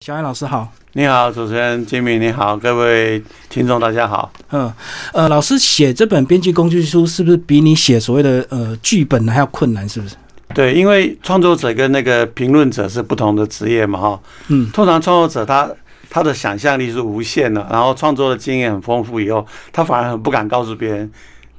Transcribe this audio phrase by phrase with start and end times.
[0.00, 4.30] 小艾老师好，你好，主持人金敏，你好，各位听众大家好。
[4.50, 4.70] 嗯，
[5.14, 9.88] 呃，老师写这本编辑工具书是不是比你写所谓的呃剧本还要困难？
[9.88, 10.14] 是不是？
[10.54, 14.20] 对，因为创作者跟那个评论者是不同的职业嘛，哈。
[14.48, 15.68] 嗯，通常创作者他
[16.10, 21.10] 他的想象力是无限的，然后创作的经验很丰富以后，他反而很不敢告诉别人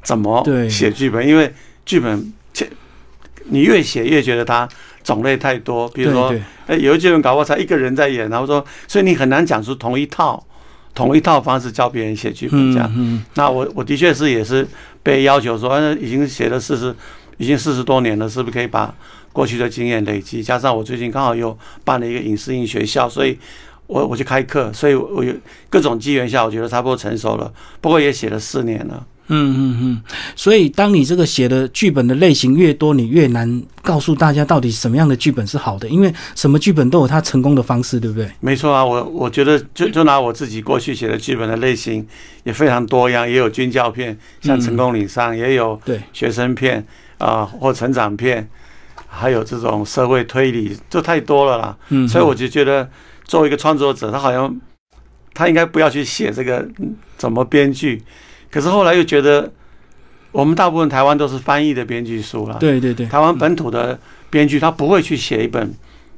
[0.03, 1.51] 怎么对写剧本，因为
[1.87, 2.69] 剧本切
[3.45, 4.69] 你越写越觉得它
[5.07, 6.35] 种类太多，比如说
[6.65, 10.45] 哎，有一剧本搞不好才一个人在演，然后说，所以你很难讲出同一套
[10.93, 12.91] 同一套方式教别人写剧本这样。
[12.93, 14.67] 嗯那我我的确是也是
[15.01, 16.93] 被要求说，呃已经写了四十，
[17.37, 18.93] 已经四十多年了，是不是可以把
[19.31, 20.43] 过去的经验累积？
[20.43, 23.39] 加上我最近刚好又办了一个影视音学校，所以
[23.85, 25.33] 我我去开课，所以我有
[25.69, 27.49] 各种机缘下，我觉得差不多成熟了。
[27.79, 29.05] 不过也写了四年了。
[29.29, 30.01] 嗯嗯嗯，
[30.35, 38.29] 所以当你这个写的剧本的类型越多，你越难告诉大家到底什么样的剧本是好的，因为什么剧本都有它成功的方式，对不对？
[38.39, 42.07] 没错啊，我我觉得就就拿我自己过去写的剧本的类型
[42.45, 46.85] 也非常多样，也有军教片，像《成功岭上》，也有对，学生片
[47.17, 48.47] 啊、或成长片，
[49.07, 51.77] 还有这种社会推理，就太多了啦。
[51.89, 52.89] 嗯，所以我就觉得，
[53.25, 54.55] 作为一个创作者，他好像
[55.33, 58.01] 他应该不要去写这个嗯怎么编剧。
[58.49, 59.51] 可是后来又觉得，
[60.31, 62.57] 我们大部分台湾都是翻译的编剧书了。
[62.59, 65.73] 对对对，台湾本土的编剧他不会去写一本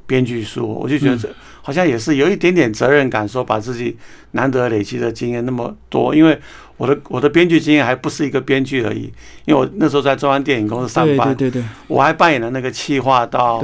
[0.06, 1.28] 编剧书，我就觉得这
[1.62, 3.96] 好像也是有一点点责任感，说把自己
[4.32, 6.38] 难得累积的经验那么多，因为
[6.76, 9.12] 我的我的编剧经验还不是一个编剧而已，
[9.44, 13.62] 因为我那时候在中央电影公司上班，对对对我还扮演了那个企划到，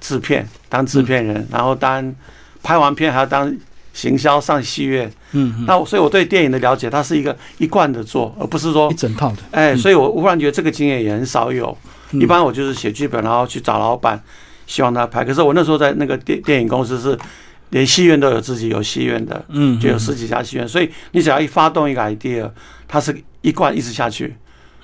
[0.00, 2.14] 制片，当制片人，然后当
[2.62, 3.54] 拍完片还要当
[3.92, 11.76] 行销上戏院，嗯嗯，那我所以我对电影的了解，它是一个一贯的做，而不是说一整套的，哎，所以我我忽然觉得这个经验也很少有。
[12.12, 14.20] 嗯一般我就是写剧本，然后去找老板，
[14.66, 15.24] 希望他拍。
[15.24, 17.16] 可是我那时候在那个电电影公司是
[17.68, 22.50] 连戏院都有自己有戏院的，嗯，嗯就有十几家戏院，所以你只要一发动一个 idea，
[22.88, 24.34] 它是一贯一直下去。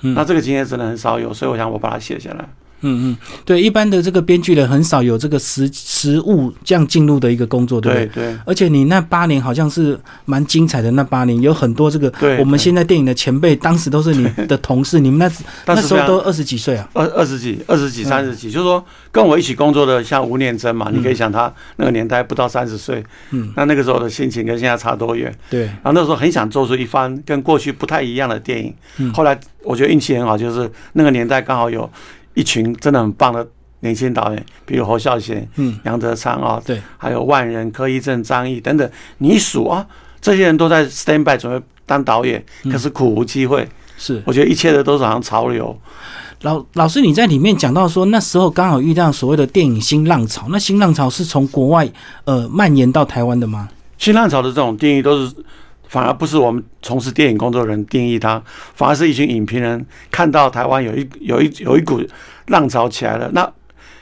[0.03, 2.47] 嗯那这个经验真的很少有，所以我想我把它写下来。
[2.81, 8.05] 嗯嗯，对，一般的这个编剧人很少有这个实实物这样进入的一个工作，对不对？
[8.07, 8.37] 对对。
[8.45, 15.31] 而且你那八年好像是蛮精彩的，那八年有很多这个对，我们现在电影的前辈，当时都是你的同事，你们那
[15.73, 18.05] 那时候都二十几岁啊，二二十几、二十几、嗯。
[18.05, 25.33] 三十几，就是说跟我一起工作的，像吴念真嘛，你可以想他那个年代不到三十岁，嗯，那那个时候的心情跟现在差多远？
[25.49, 28.73] 对，然后那时候很想做出一番跟过去不太一样的电影。
[28.97, 29.11] 嗯。
[29.13, 31.89] 后来我觉得运气很好，就是那个年代刚好有
[32.37, 33.45] 一群真的很棒的
[33.79, 38.87] 年轻导演，比如侯孝贤、嗯，杨德昌啊，对，还有万人、柯一正、张译等等。
[39.17, 39.85] 你一数啊，
[40.21, 43.67] 这些人都在 stand by 准备当导演，嗯可是苦无机会。
[43.97, 45.75] 是我觉得一切的都是好像潮流。
[46.41, 51.89] 老老师你在里面讲到说，那时候刚好遇到所谓的电影新浪潮，那新浪潮是从国外
[52.25, 53.67] 呃蔓延到台湾的吗？
[53.97, 55.33] 新浪潮的这种定义都是，
[55.87, 58.41] 反而不是我们从事电影工作的人定义它，
[58.75, 62.01] 反而是一群影评人看到台湾有一有一有一股
[62.47, 63.29] 浪潮起来了。
[63.33, 63.49] 那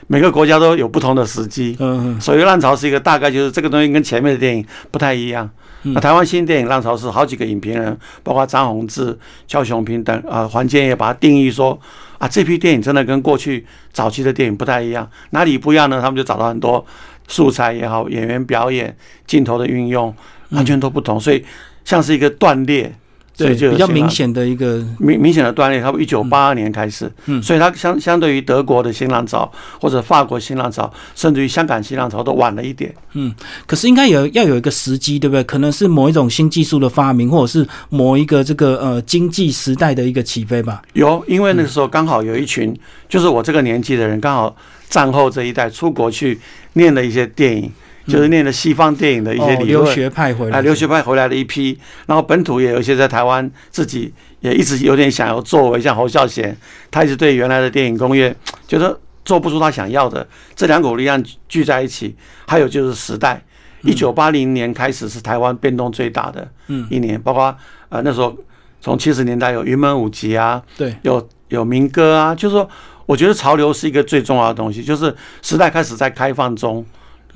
[0.08, 5.48] 每个国家都有不同的时机，嗯所以浪潮是一个大概就是这个东西跟前面的电影不太一样。
[5.82, 11.78] 嗯那台湾新电影浪潮是好几个影评人，包括张宏志、肖雄平等啊，黄建也把它定义说
[12.18, 16.00] 啊，这批电影真的跟过去早期的电影不太一样，哪里不一样呢？
[16.00, 16.84] 他们就找到很多
[17.28, 18.96] 素材也好，演员表演、
[19.26, 20.12] 镜头的运用，
[20.50, 21.44] 完全都不同，所以
[21.86, 22.92] 像是一个断裂，
[23.32, 32.92] 所对，以就比较明显的一个明明显的断裂，差不多一九八二年开始，嗯所以它相相对于德国的新浪潮或者法国新浪潮，甚至于香港新浪潮都晚了一点。
[33.12, 33.32] 嗯
[33.66, 35.44] 可是应该有要有一个时机，对不对？
[35.44, 40.82] 可能是某一种新技术的发明，或者是某一个这个呃经济时代的一个起飞吧。
[40.94, 42.76] 有，因为那个时候刚好有一群，
[43.08, 44.56] 就是我这个年纪的人，刚好
[44.88, 46.40] 战后这一代出国去
[46.72, 47.70] 念了一些电影，
[48.06, 49.94] 就是念了西方电影的一些理论。
[49.94, 56.56] 学派回来，啊，留学派回来的一批，然后本土也有一些在台湾自己也一直有点想要作为，像侯孝贤，
[56.90, 58.34] 他一直对原来的电影工业
[58.68, 62.14] 觉得做不出他想要的，这两股力量聚在一起，
[62.46, 63.42] 还有就是时代，
[63.82, 67.54] 一九八零年开始是台湾变动最大的嗯一年，包括
[67.88, 68.36] 呃那时候
[68.80, 72.68] 从七十年代有云门舞集啊，对，有有民歌啊，就是说，
[73.06, 76.84] 我觉得潮流是一个最重要的东西，就是时代开始在开放中，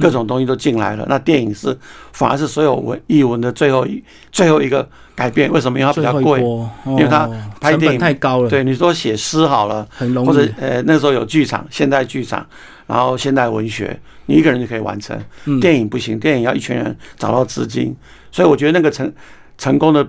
[0.00, 1.04] 各种东西都进来了。
[1.08, 1.76] 那电影是
[2.12, 4.02] 反而是所有文艺文的最后一
[4.32, 5.78] 最后一个改变，为什么？
[5.78, 6.40] 因为它比较贵。
[6.40, 7.28] 波，因为它
[7.60, 10.52] 拍电影太高了，，对，你说写诗好了，或者很容易。
[10.58, 12.46] 呃那时候有剧场，现代剧场，
[12.86, 15.18] 然后现代文学，你一个人就可以完成。
[15.44, 17.94] 嗯电影不行，电影要一群人找到资金，
[18.32, 19.12] 所以我觉得那个成
[19.58, 20.06] 成功的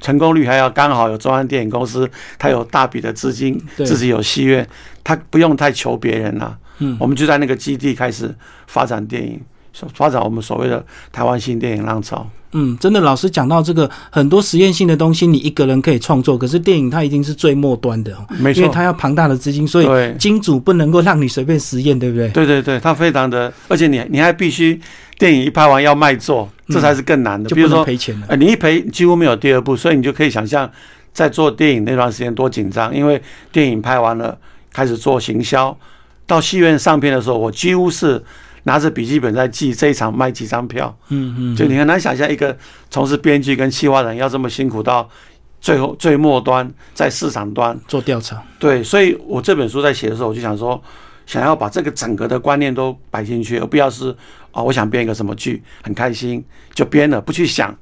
[0.00, 2.08] 成功率还要刚好有中央电影公司，
[2.38, 4.66] 它有大笔的资金，自己有戏院，
[5.02, 6.56] 它不用太求别人了。
[6.78, 8.34] 嗯我们就在那个基地开始
[8.66, 9.40] 发展电影，
[9.94, 12.28] 发展我们所谓的台湾新电影浪潮。
[12.52, 22.28] 嗯，真的，老师讲到这个很多实验性的东西，你一个人可以创作，可是电影它一定是最末端的，没错，因为它要庞大的资金，所以金主不能够让你随便实验，对不对？
[22.30, 24.80] 对对对，它非常的，而且你你还必须
[25.18, 27.50] 电影一拍完要卖座，这才是更难的。
[27.50, 30.70] 就比如说赔钱了，呃，你一赔几乎没有第二部，所以你就可以想象
[31.12, 33.20] 在做电影那段时间多紧张，因为
[33.52, 34.38] 电影拍完了
[34.72, 35.76] 开始做行销，
[36.26, 38.22] 到戏院上片的时候，我几乎是。
[38.68, 42.58] 拿着笔记本在记这一场卖几张票，嗯嗯，就你很难想象一个
[42.90, 45.08] 从事编剧跟企划人要这么辛苦到
[45.60, 48.42] 最后最末端在市场端做调查。
[48.58, 50.82] 对，所以我这本书在写的时候，我就想说，
[51.26, 54.12] 想要把这个整个的观念都摆进去，而不要是
[54.50, 56.44] 啊，我想编一个什么剧，很开心
[56.74, 57.72] 就编了，不去想。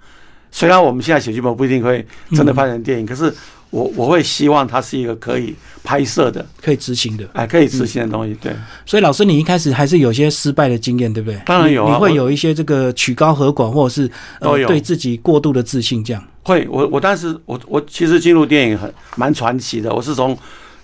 [0.51, 3.33] 虽然我们现在写剧本不一定会真的拍成电影，可是。
[3.75, 8.33] 我我会希望它是一个可以拍摄的、可以执行的，哎，可以执行的东西。
[8.41, 8.53] 对，
[8.87, 11.41] 所以老师，你一开始还是有些失败的经验，对不对？
[11.45, 16.23] 当然有啊，你会有一些这个曲高和寡，或者是呃对自己过度的自信，这样。
[16.45, 19.93] 会，我我当时我我其实进入电影很蛮传奇的。
[19.93, 20.39] 我是从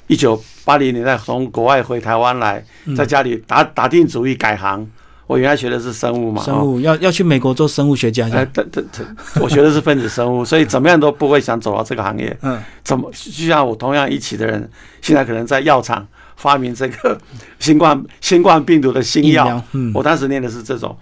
[0.09, 2.65] 一九八零年代从国外回台湾来，
[2.97, 4.85] 在家里打打定主意改行。
[5.31, 8.29] 我原来学的是生物嘛，生物要要去美国做生物学家。
[8.33, 9.07] 哎，对对对，
[9.41, 12.37] 我学的是分子生物，所以怎么样都不会想走到这个行业。
[12.43, 14.69] 嗯，怎么就像我同样一起的人，
[15.01, 16.05] 现在可能在药厂
[16.35, 17.17] 发明这个
[17.61, 19.63] 新冠新冠病毒的新药。
[19.71, 20.97] 嗯，我当时念的是这种，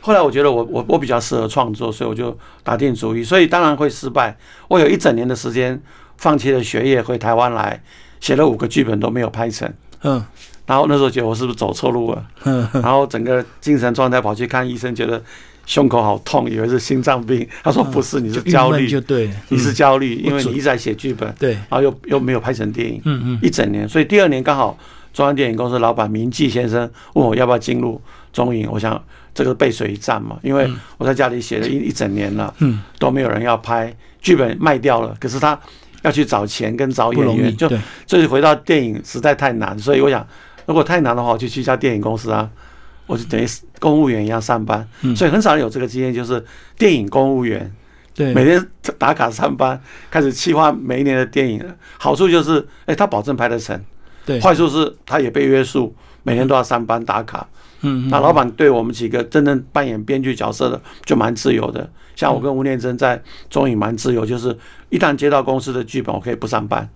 [0.00, 4.34] 后来我觉得我我我比较适合创作，所以我就打定主意，所以当然会失败。
[4.66, 5.78] 我有一整年的时间
[6.16, 7.78] 放弃了学业，回台湾来
[8.18, 9.70] 写了五个剧本都没有拍成。
[10.04, 10.24] 嗯。
[10.66, 12.26] 然后那时候觉得我是不是走错路了？
[12.72, 15.22] 然后整个精神状态跑去看医生，觉得
[15.66, 17.46] 胸口好痛，以为是心脏病。
[17.62, 23.86] 他说不是，你是焦虑，就对，你是焦虑，因为你一直在写剧本，对，然后又又没有拍成电影，嗯嗯，一整年。
[23.88, 24.76] 所以第二年刚好
[25.12, 28.00] 中央电影公司老板明记先生问我要不要进入
[28.32, 29.02] 中影，我想
[29.34, 30.66] 这个背水一战嘛，因为
[30.96, 35.58] 我在家里写了一一整年了，嗯，都没有人要拍剧本卖掉了，可是他
[36.02, 37.68] 要去找钱跟找演员，就
[38.06, 40.26] 这就回到电影实在太难，所以我想。
[40.66, 42.48] 如果太难的话，我就去一家电影公司啊，
[43.06, 43.46] 我就等于
[43.80, 44.86] 公务员一样上班。
[45.14, 46.44] 所以很少人有这个经验，就是
[46.78, 47.70] 电影公务员，
[48.14, 48.66] 对，每天
[48.98, 49.80] 打卡上班，
[50.10, 51.62] 开始计划每一年的电影。
[51.98, 53.78] 好处就是，哎，他保证拍得成；
[54.24, 57.46] 对，坏处是他也被约束，每天都要上班打卡。
[57.82, 61.86] 嗯，那老板对我们几个真正扮演编剧角色的就蛮自由的。
[62.16, 63.20] 像我跟吴念真在
[63.50, 64.56] 中影蛮自由，就是
[64.88, 66.88] 一旦接到公司的剧本，我可以不上班。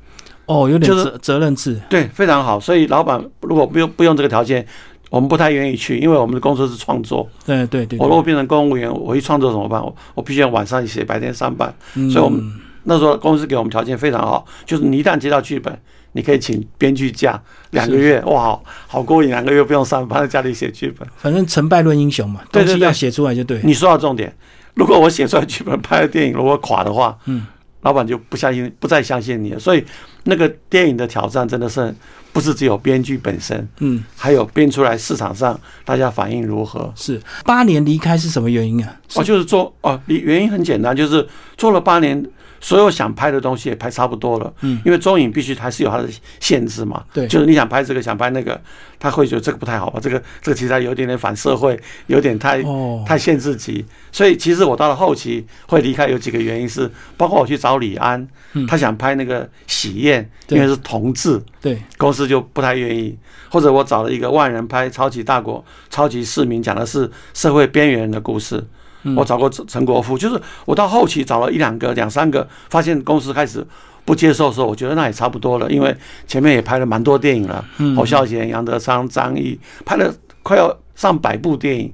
[0.49, 2.59] 哦，有点责责任制，对，非常好。
[2.59, 4.67] 所以老板如果不用不用这个条件，
[5.11, 7.29] 我们不太愿意去，因为我们的工作是创作。
[7.45, 7.99] 对对对。
[7.99, 9.79] 我如果变成公务员，我一创作怎么办？
[9.79, 11.71] 我我必须要晚上写，白天上班。
[12.11, 12.43] 所以我们
[12.85, 15.79] 那时候公司给我们条件非常好，就是你一旦接到剧本，
[16.13, 17.39] 你可以请编剧假
[17.73, 21.07] 两个月，哇，好好过瘾，两个月不用上班，在家里写剧本。
[21.19, 23.61] 反正成败论英雄嘛，东西要写出来就对。
[23.65, 24.35] 你说到重点，
[24.73, 27.47] 如果我写出来剧本拍的电影如果垮的话，嗯。
[27.83, 29.59] 老板就不相信，不再相信你了。
[29.59, 29.83] 所以，
[30.29, 31.93] 那个电影的挑战真的是
[32.33, 36.93] 不是只有编剧本身，嗯，还有编出来市场上大家反应如何？
[36.95, 38.95] 是八年离开是什么原因啊？
[39.15, 41.27] 哦，就是做哦，原因很简单，就是
[41.57, 42.25] 做了八年。
[42.61, 46.09] 所有想拍的东西也拍差不多了，嗯，因为中影必须还是有它的
[46.41, 48.61] 限制嘛，对，就是你想拍这个想拍那个，
[48.99, 50.01] 他会觉得这个不太好吧？
[50.03, 52.63] 这个这个题材有点点反社会，有点太
[53.07, 58.27] 太限制级，所以其实我到了后期会离开有几个原因是，包括我去找李安，
[58.67, 63.17] 他想拍那个喜宴，因为是同志，对，公司就不太愿意，
[63.51, 68.65] 或者我找了一个万人拍超级大国、超级市民，讲的是社会边缘人的故事。
[69.17, 73.67] 我找过陈陈国富，就是我到后期找了一两个、两三个，发现公司开始
[74.05, 77.65] 不接受的时候，我觉得那也差不多了，因为前面也拍了蛮多电影了，
[77.97, 80.13] 侯孝贤、杨德昌、张译拍了
[80.43, 81.93] 快要上百部电影，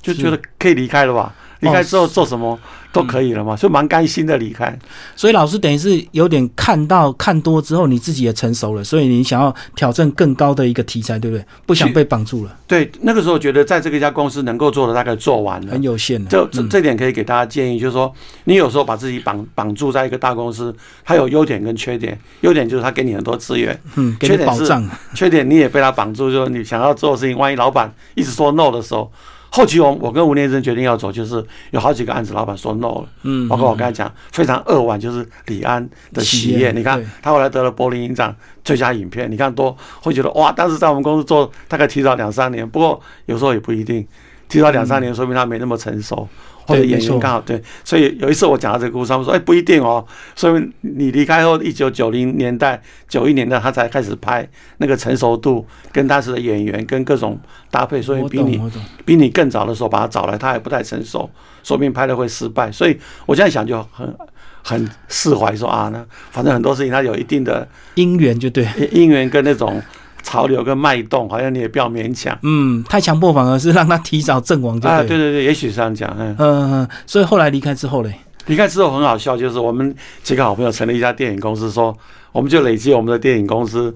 [0.00, 1.34] 就觉得可以离开了吧？
[1.60, 2.58] 离开之后做什么？
[2.96, 4.76] 都可以了嘛，所以蛮甘心的离开。
[5.14, 11.44] 所以老师等于是有点看到看多之后，你自己也成熟了，所以你想要挑战更高的一个题材，对不对？
[11.66, 12.56] 不想被绑住了。
[12.66, 16.30] 对，那个时候觉得在这个家公司能够做的大概做完了，很有限的。
[16.30, 18.12] 这这这点可以给大家建议，就是说，
[18.44, 20.74] 你有时候把自己绑绑住在一个大公司，
[21.04, 22.18] 它有优点跟缺点。
[22.40, 24.88] 优点就是它给你很多资源，嗯，给你保障。
[25.14, 29.12] 缺点你也被它绑住，就是你想要做的事情，万一老板一直说 no 的时候。
[29.56, 44.06] 后期我我跟吴念真决定要走，就是有好几个案子，老板说 no 了，嗯，包括我刚才讲非常扼腕，就是李安的喜宴，你看他后来得了柏林影展最佳影片，你看多会觉得哇，当时在我们公司做大概提早两三年，不过有时候也不一定，
[44.46, 46.28] 提早两三年，说明他没那么成熟，
[46.66, 47.62] 或者演员刚好对。
[47.84, 50.04] 所以有一次我讲到这个故事，他们说：“哎，不一定哦，
[50.34, 57.38] 所以你离开后，一九九零年代、九一年代他才开始拍，那个成熟度跟当时的演员跟各种
[57.70, 58.60] 搭配，所以比你
[59.04, 61.30] 比你更早的时候把他找来，他还不太成熟，
[61.62, 62.70] 说不定拍的会失败。
[62.72, 64.14] 所以我这样想就很
[64.62, 68.66] 很释怀，说啊，那反正很多事情他有一定的因缘就对。
[68.90, 69.80] 因缘跟那种
[70.26, 72.36] 潮流跟脉动，好像你也不要勉强。
[72.42, 75.10] 嗯，太强迫反而是让他提早阵亡，就啊，对。
[75.10, 76.12] 对对对，也许是这样讲。
[76.18, 78.12] 嗯，嗯嗯，所以后来离开之后嘞，
[78.46, 81.96] 离开之后很好笑，就是我们几个好朋友成立一家电影公司，说
[82.32, 83.94] 我们就累积我们的电影公司，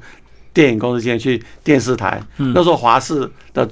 [0.55, 2.23] 电影公司现在去电视台。
[2.39, 3.69] 嗯那时候华视的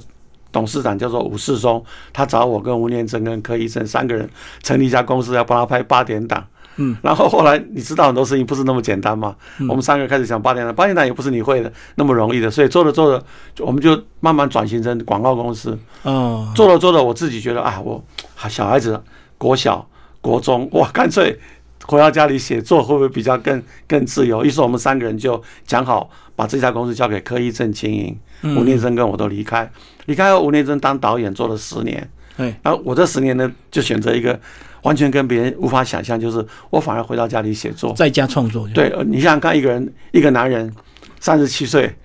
[0.51, 4.29] 董事长叫做吴世松，他找我跟吴念真跟柯一正三个人
[4.61, 6.45] 成立一家公司，要帮他拍八点档。
[6.81, 9.35] 嗯，然后后来你知道很多事情不是那么简单嘛，
[9.67, 13.25] 我们三个开始想八点档，八点档也不是你会的那么容易的，所以做着做着，
[13.65, 15.77] 我们就慢慢转型成广告公司。
[16.03, 18.01] 哦，做着做着，我自己觉得啊，我
[18.47, 18.99] 小孩子
[19.37, 19.85] 国小、
[20.21, 21.37] 国中，哇，干脆
[21.85, 24.45] 回到家里写作会不会比较更更自由？
[24.45, 28.17] 于是我们三个人就讲好，把这家公司交给柯一正经营，
[28.55, 29.69] 吴念真跟我都离开。
[30.05, 34.39] 离开后，吴念真当导演做了十年，对，然后我这十年呢，就选择一个
[34.83, 37.93] 完全跟别人无法想象，就是我反而回到家里写作。
[37.93, 40.73] 在家创作，，对，呃你想想看，一个人，一个男人，
[41.19, 41.95] 三十七岁。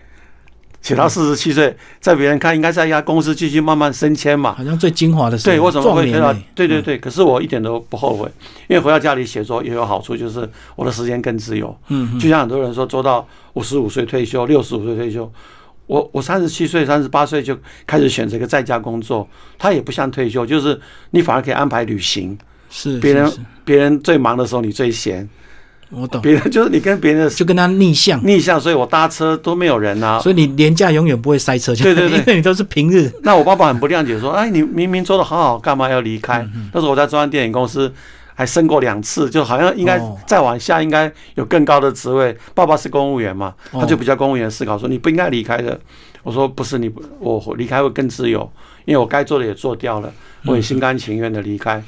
[0.83, 6.31] 写到四十七岁，在别人看应该在一家公司继续慢慢升迁嘛，好像最精华的时候，对，我怎么会回到？
[6.55, 8.31] 对对对，可是我一点都不后悔，
[8.69, 11.75] 因为回到家里写作也有好处，就是我的时间更自由。
[11.89, 15.33] 嗯，就像很多人说，做到五十五岁退休、六十五岁退休，
[15.87, 19.27] 我我三十七岁、三十八岁就开始选择一个在家工作，
[19.57, 20.79] 他也不像退休，就是
[21.13, 22.37] 你反而可以安排旅行。
[22.77, 23.33] 是别人
[23.65, 25.25] 别人最忙的时候，你最闲；
[25.91, 30.19] 我懂，别人就是你跟别人的就跟他逆向，逆向，所以我搭车都没有人啊。
[30.19, 37.91] 所以你廉价永远不会塞车，就对对对 因为你都是平日，那我爸爸很不谅解，说：“哎，你明明做的好好，干嘛要离开？”那时候我在中央电影公司
[38.35, 42.37] 还升过两次，就好像应该哦再往下应该有更高的职位。
[42.55, 45.79] 爸爸是公务员嘛，哦他就比较公务员思考，说你不应该离开的。
[46.25, 48.51] 我说不是你不，我离开会更自由，
[48.87, 50.13] 因为我该做的也做掉了，
[50.47, 51.81] 我也心甘情愿的离开。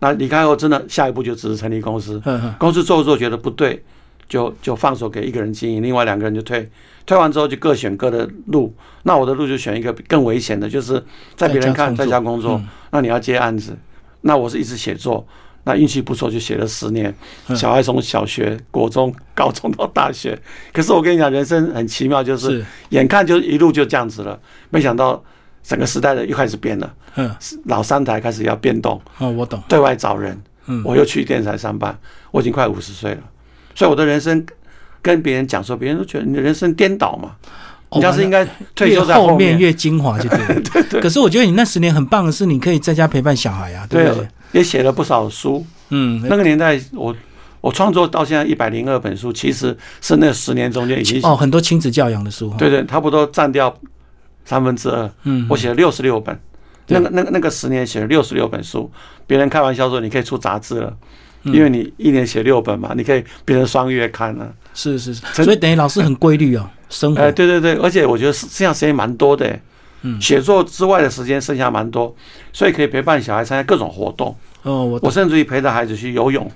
[0.00, 2.20] 那离开后，真的下一步就只是成立公司。
[2.58, 3.82] 公司做着做着觉得不对，
[4.28, 6.68] 就就放手给一个人经营，另外两个人就退。
[7.06, 8.74] 退完之后就各选各的路。
[9.02, 11.02] 那我的路就选一个更危险的，就是
[11.34, 13.76] 在别人看在在家工作那你要接案子。
[14.22, 15.26] 那我是一直写作，
[15.64, 17.14] 那运气不错就写了十年。
[17.48, 20.38] 嗯小孩从小学、国中、高中到大学，
[20.72, 24.38] 可是我跟你讲，人生很奇妙，就是是，眼看就一路就这样子了，
[24.70, 25.22] 没想到
[25.62, 27.30] 整个时代的又开始变了，嗯，
[27.64, 29.00] 老三台开始要变动。
[29.18, 30.82] 哦，我懂，对外找人，嗯。
[30.84, 31.96] 我又去电视台上班，
[32.30, 33.20] 我已经快五十岁了，
[33.74, 34.44] 所以我的人生
[35.02, 37.36] 跟别人讲说，别人都觉得你的人生颠倒嘛，
[37.92, 40.60] 你要是应该退休在后面，越精华，就对了。
[40.72, 41.00] 对对。
[41.00, 44.28] 可是我觉得你那十年很棒的是，你可以在家陪伴小孩啊，对不对？
[44.52, 45.64] 也写了不少书。
[45.90, 47.14] 嗯，那个年代，我
[47.60, 53.76] 我创作到现在一百零二本书，其实是那十年中间已经，哦，很多亲子教养的书，对，对，差不多占掉
[54.50, 55.08] 三分之二。
[55.22, 56.36] 嗯，我写了六十六本，
[56.88, 58.90] 那个那个那个十年写了六十六本书，
[59.24, 60.88] 别人开玩笑说你可以出杂志了。
[61.44, 64.52] 嗯因为你一年写六本嘛，你可以变成双月刊了。
[64.74, 69.58] 是是是，所以等于老师很规律哦，生活哎，对对对，而且我觉得剩下时间蛮多的，
[70.02, 72.14] 嗯写作之外的时间剩下蛮多，
[72.52, 74.36] 所以可以陪伴小孩参加各种活动。
[74.64, 76.50] 哦，我我甚至于陪着孩子去游泳，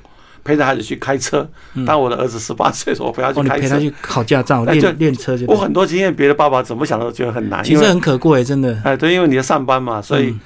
[0.44, 1.48] 陪着孩子去开车。
[1.86, 3.62] 当我的儿子十八岁的时候，我陪他嗯哦，你去开车。
[3.62, 8.78] 陪他去考驾照，练练车就我很多经验，别的爸爸怎么想都觉得很难，其实很可贵，真的。
[8.84, 10.40] 哎，对，因为你要上班嘛，所以嗯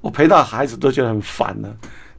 [0.00, 1.68] 我陪到孩子都觉得很烦了。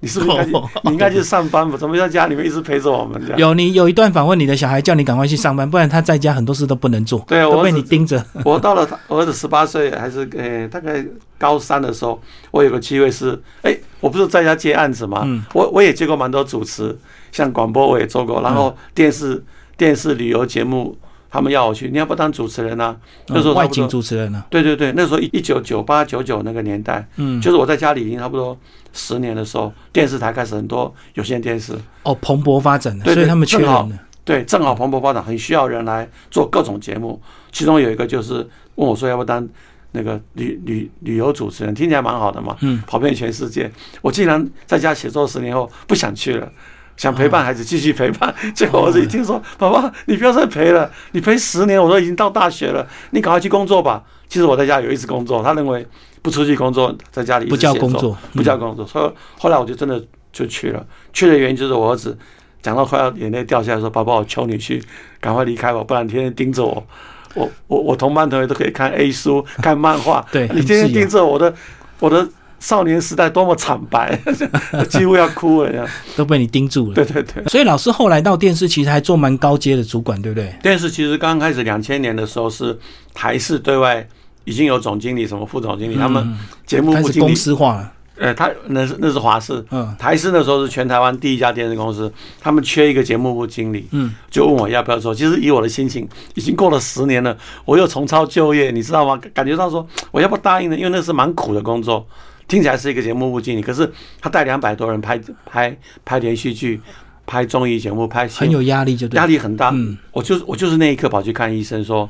[0.02, 0.60] 你是不是应该？
[0.86, 1.76] 你应该去上班吧？
[1.78, 3.38] 怎么在家里面一直陪着我们这样？
[3.38, 8.26] 有你有一段访问，你的小孩叫你赶快去上班，不然他在家很多事都不能做，对，我被你盯着。
[8.46, 11.06] 我到了我儿子十八岁还是呃大概
[11.38, 12.22] 高三的时候，
[12.52, 16.98] 我有个机会是，哎、我不是在家接案子嘛，嗯我我也接过蛮多主持，
[17.32, 19.44] 像广播我也做过，然后电视
[19.78, 20.98] 电视旅游节目
[21.30, 22.96] 他们要我去，你要不当主持人啊？
[23.28, 24.44] 那时候嗯外景主持人呢？
[24.50, 28.58] 对对对，那时候一九九八九九那个年代，嗯，就是我在家里已经差不多
[28.94, 34.00] 十年的时候，电视台开始很多有线电视，哦，蓬勃发展了，对对所以他们缺正好人。
[34.26, 37.20] 对，正好蓬勃发展，很需要人来做各种节目。
[37.52, 39.48] 其中有一个就是问我说要不要当
[39.92, 43.72] 那个旅旅旅游主持人，听起来蛮好的嘛，嗯，跑遍全世界。
[44.02, 46.52] 我竟然在家写作十年后不想去了。
[47.00, 48.36] 想陪伴孩子，继续陪伴。
[48.54, 54.04] 结果我儿子一听说，爸爸，你不要再陪了，你陪十年，我都已经到大学了，你赶快去工作吧。
[54.28, 55.88] 其实我在家有一直工作，他认为
[56.22, 58.86] 不出去工作，在家里不叫工作，不叫工作。
[58.86, 60.04] 所以后来我就真的
[60.34, 60.86] 就去了。
[61.14, 62.18] 去的原因就是我儿子
[62.62, 64.84] 讲到快要眼泪掉下来，说：“爸爸，我求你去，
[65.22, 66.86] 赶快离开我，不然天天盯着我。
[67.34, 71.54] 我我我同班同学都可以看 A 书、看漫画， 对你天天盯着我的
[72.00, 72.28] 我的
[72.60, 74.20] 少年时代多么惨白，
[74.90, 75.86] 几乎要哭了呀。
[76.16, 76.94] 都被你盯住了。
[76.94, 80.54] 对对对，所以老师后来到电视，其实还做蛮高阶的主管，对不对？
[80.62, 82.78] 电视其实刚开始两千年的时候是
[83.14, 84.06] 台视对外
[84.44, 87.94] 已经有总经理、什么副总经理，他们节目部经理，司化了。
[88.22, 92.12] 呃，他那是那是华视，嗯台视那时候是全台湾第一家电视公司，
[92.42, 95.16] 他们缺一个节目部经理，嗯，就问我要不要做。
[95.16, 99.18] 其实以我的心情，已经过了十年了，我又重操旧业，你知道吗？
[99.34, 100.76] 感觉到说我要不答应呢？
[100.76, 102.06] 因为那是蛮苦的工作，
[102.50, 103.90] 听起来是一个节目部经理，可是
[104.20, 106.82] 他带两百多人拍拍拍连续剧、
[107.26, 109.26] 拍综艺节目、拍新很有压力，就对压。
[109.26, 109.70] 力很大。
[109.74, 112.10] 嗯我就是我就是那一刻跑去看医生说。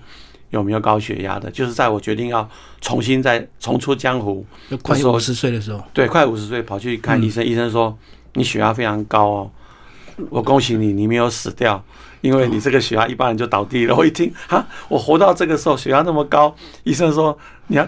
[0.52, 1.52] 有没有高血压的？
[1.52, 2.50] 就是在我决定要
[2.82, 4.44] 重新再重出江湖，
[4.82, 7.96] 快五十岁的时候，对，快五十岁跑去看医生，医生说
[8.34, 9.52] 你血压非常高哦，
[10.32, 11.80] 我恭喜你，你没有死掉，
[12.22, 13.96] 因为你这个血压一般人就倒地了。
[13.96, 17.88] 我一听哈，我活到这个时候血压那么高，医生说你要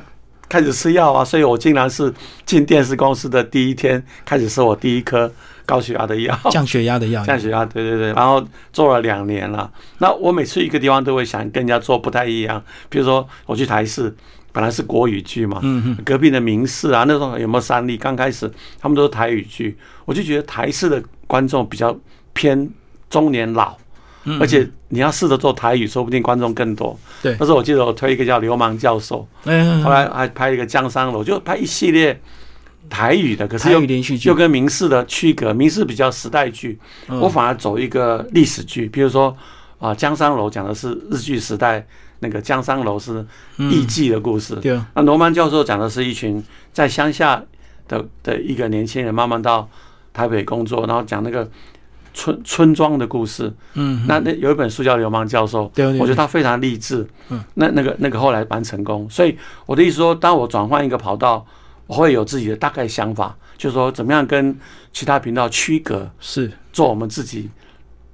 [0.52, 2.14] 开始吃药啊，所以我竟然是
[2.46, 5.32] 进电视公司的第一天开始吃我第一颗
[5.66, 6.38] 高血压的药。
[6.52, 7.24] 降血压的药。
[7.24, 9.72] 降血压，对对对，然后做了两年了。
[10.00, 14.14] 那我每次一个地方都会想跟人家做不太一样，比如说我去台视，
[14.52, 17.96] 本来是国语剧嘛，嗯嗯，隔壁的民视啊，那时候有没有三立？
[17.96, 21.98] 刚开始他们都是台语剧，我就觉得台视的观众比较
[22.34, 22.70] 偏
[23.10, 23.78] 中年老，
[24.24, 26.98] 嗯而且你要试着做台语，说不定观众更多。
[27.22, 27.36] 对。
[27.40, 32.20] 那时候我记得我推一个叫《流氓教授》，嗯，后来还拍一个《江山楼》，就拍一系列
[32.90, 34.30] 台语的，可是台又语连续剧。
[34.30, 37.20] 又，跟民视的区隔，民视比较时代剧，嗯。
[37.20, 39.36] 我反而走一个历史剧，比如说
[39.80, 41.86] 啊，江山楼讲的是日据时代，
[42.20, 43.26] 那个江山楼是
[43.58, 44.56] 艺妓的故事。
[44.56, 44.74] 对。
[44.74, 47.42] 啊，那罗曼教授讲的是一群在乡下
[47.88, 49.68] 的的一个年轻人，慢慢到
[50.14, 51.50] 台北工作，然后讲那个
[52.14, 53.52] 村村庄的故事。
[53.74, 57.08] 嗯，那那有一本书叫《流氓教授》，对对对我觉得他非常励志。
[57.30, 61.46] 嗯，那那个那个后来蛮成功，所以我的意思说，当我转换一个跑道，
[61.88, 64.58] 我会有自己的大概想法，就是说怎么样跟
[64.92, 67.50] 其他频道区隔，是做我们自己，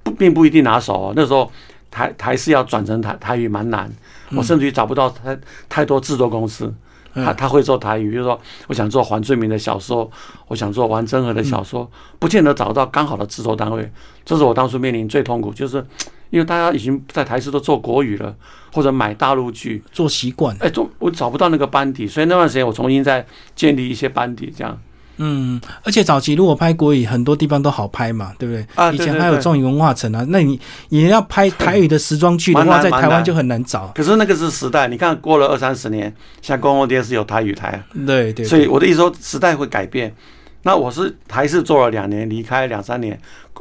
[0.02, 1.12] 不并不一定拿手哦。
[1.16, 1.50] 那时候
[1.90, 3.90] 台台式要转成台台语蛮难，
[4.32, 5.38] 我甚至于找不到太
[5.68, 6.66] 太多制作公司。
[6.66, 6.76] 嗯
[7.14, 10.10] 他他会做台语，比如说我想做黄翠明的小说，
[10.46, 13.90] 我想做王真和的小说，不见得找到刚好的制作单位。
[14.24, 15.84] 这是我当初面临最痛苦，就是
[16.30, 18.34] 因为大家已经在台视都做国语了，
[18.72, 20.56] 或者买大陆剧，做习惯。
[20.60, 24.78] 哎，做我找不到那个班底，所以那段时间我重新再建立一些班底，这样。
[25.18, 28.66] 嗯，而且早期如果拍国语，很多地方都好拍嘛，对不对？
[28.74, 33.92] 啊以前还有中影文化城啊，那你你要拍台语的时装剧的话，在台湾就很难找。
[33.94, 36.04] 可是那个是时代，你看过了二三十年，
[36.40, 40.14] 现在公共电视有台语台啊，对对，所以我的意思说，时代会改变。
[40.62, 43.18] 那我是台视做了两年，离开两三年，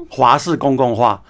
[0.10, 1.22] 华视公共化，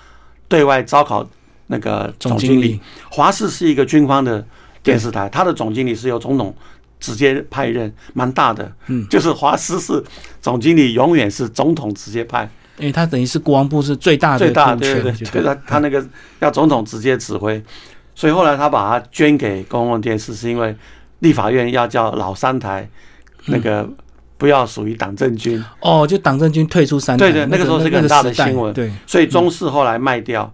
[0.47, 1.27] 对外招考
[1.67, 2.81] 那个总总经理经理。
[3.09, 4.43] 华视是一个军方的
[4.81, 6.55] 电视台，它的总经理是由总统
[6.99, 8.71] 直接派任，蛮大的。
[8.87, 10.03] 嗯，就是华视是
[10.41, 16.05] 总经理永远是总统直接派，因为他等于是国防部是最大的最大对对对，对他他那个
[16.39, 17.63] 要总统直接指挥，
[18.15, 20.75] 所以后来他把它捐给公共电视，是因为
[21.19, 22.87] 立法院要叫老三台
[23.45, 23.87] 那个
[24.37, 28.73] 不要属于党政军，哦，就党政军退出三台，对对那个时候是个很大的新闻。
[28.73, 30.53] 对，所以中视后来卖掉，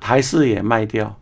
[0.00, 1.16] 台视也卖掉，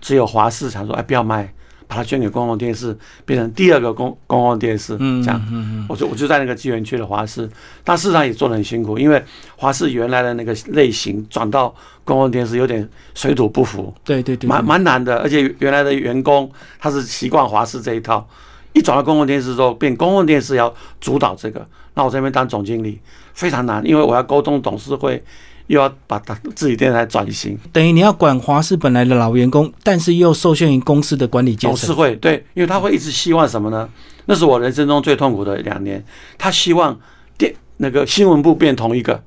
[0.00, 1.52] 只有华视想说，哎，不要卖，
[1.90, 5.86] 把它捐给公共电视，变成第二个公公共电视，嗯，这样。
[5.88, 7.50] 我就我就在那个机缘区的华视，
[7.82, 9.20] 但事实上也做得很辛苦，因为
[9.56, 11.74] 华视原来的那个类型转到
[12.04, 15.18] 公共电视有点水土不服，对对对，蛮蛮难的。
[15.18, 16.48] 而且原来的员工
[16.78, 18.24] 他是习惯华视这一套，
[18.72, 23.00] 一转到公共电视之后，变公共电视要主导这个，那我这边当总经理
[23.34, 25.20] 非常难，因为我要沟通董事会，
[25.70, 31.92] 又要把他自己电视台转型，等于你要管华视本来的老员工，但是又受限于公司的管理阶董事。
[31.92, 33.88] 会对，因为他会一直希望什么呢？
[34.26, 36.04] 那是我人生中最痛苦的两年。
[36.36, 36.98] 他希望
[37.38, 39.22] 电那个新闻部变同一个，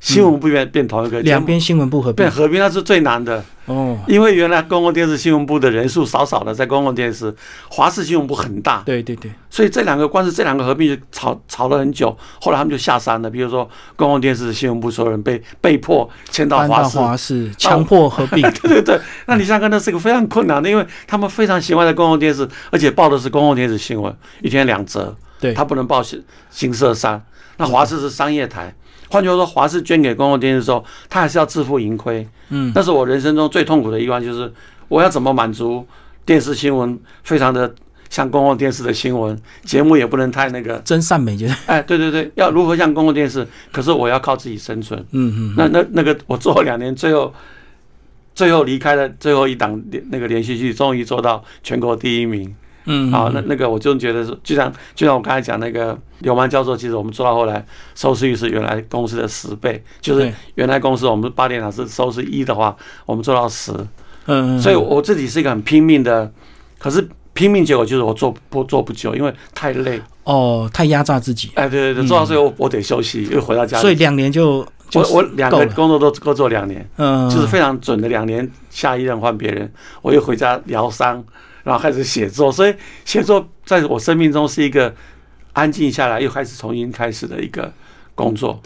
[0.00, 3.44] 新闻部变变同一个，两边新闻部合并变合并，那是最难的。
[3.64, 7.34] 哦，因为原来公共电视新闻部的人数少少的，在公共电视，
[7.68, 12.16] 华视新闻部很大，对对对，所以这两个光是这两个合并就吵吵了很久。
[12.40, 18.42] 后来他们就下山了，比如说公共电视新闻部所有人被被迫迁到华视，华视，强迫合并。
[18.62, 27.20] 对对对，那你想想看，那是个非常困难的，因为他们非常喜欢在公共电视，而且报的是公共电视新闻，一天两则，对，他不能报新新社三。
[27.56, 28.72] 那华视是商业台，
[29.08, 32.26] 换句话说，华视捐给公共电视的时候，他还是要自负盈亏。
[32.50, 34.52] 嗯，那是我人生中最痛苦的一关，就是
[34.88, 35.86] 我要怎么满足
[36.24, 37.74] 电视新闻非常的
[38.08, 44.98] 像公共电视的新闻节目，也不能太那个，真善美就是， 哎，对对对，要如何像公共电视，可是我要靠自己生存。
[45.10, 47.32] 嗯嗯，那那那个我做了两年，最后
[48.34, 52.54] 最后离开了最后一档那个连续剧，终于做到全国第一名。
[52.86, 63.72] 嗯，好，那那个我就觉得是，就像就像我刚才讲那个刘曼教授，其实我们做到后来收视率是原来公司的十倍，就是原来公司我们八点档是收视一的话，我们做到十，
[64.26, 66.32] 嗯，所以我自己是一个很拼命的，
[66.78, 76.88] 可是拼命结果就是我做不做不久，因为太累，哦，太压榨自己，哎，对对对，做到最后我得休息，又回到家里，所以两年就就我我两个工作都各做两年。
[76.96, 79.70] 嗯，就是非常准的两年，下一任换别人，
[80.00, 81.22] 我又回家疗伤，
[81.66, 82.72] 然后开始写作，所以
[83.04, 84.94] 写作在我生命中是一个
[85.52, 87.72] 安静下来又开始重新开始的一个
[88.14, 88.62] 工作。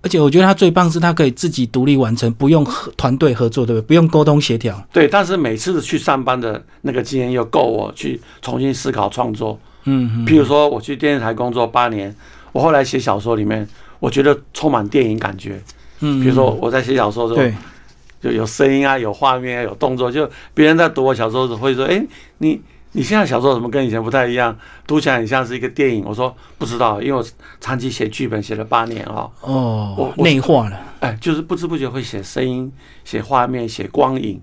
[0.00, 3.86] 而且我觉得他最棒是他可以自己独立完成，不用和团队合作，对不对？
[3.88, 4.82] 不用沟通协调。
[4.90, 9.60] 对，但是每次去上班的那个经验又够我去重新思考创作。
[9.84, 12.14] 嗯嗯，譬如说，我去电视台工作八年，
[12.52, 15.60] 我后来写小说里面，我觉得充满电影感觉。
[16.00, 17.54] 嗯，比如说我在写小说的时候，对，
[18.20, 20.10] 就有声音啊，有画面啊，有动作。
[20.10, 22.04] 就别人在读我小说的时候会说：“哎，
[22.38, 22.60] 你
[22.92, 24.56] 你现在小说怎么跟以前不太一样？
[24.86, 27.24] 读起来很像是一个电影。”我说：“不知道，因为我
[27.60, 30.80] 长期写剧本写了八年啊、哦我，我内化了。
[31.00, 32.72] 哎，就是不知不觉会写声音、
[33.04, 34.40] 写画面、写光影。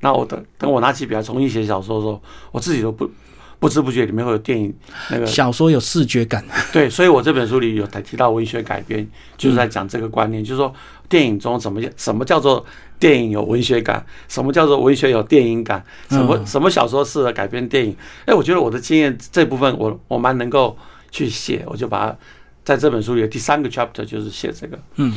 [0.00, 3.10] 那我等等我拿起笔来重新写小说的时候，我自己都不
[3.58, 4.74] 不知不觉里面会有电影
[5.08, 9.08] 那个小说有视觉感， 对，所以我这本书里有提提到文学改编，
[9.38, 10.70] 就是在讲这个观念，就是说
[11.08, 12.62] 电影中怎么什么叫做
[13.04, 17.94] 电影有文学感，什么叫做文学有电影感，什么嗯什么小说适合改编电影。
[18.24, 20.74] 哎，我觉得我的经验这部分我我蛮能够
[21.10, 22.16] 去写，我就把它
[22.64, 24.78] 在这本书里的第三个 chapter 就是写这个。
[24.96, 25.12] 嗯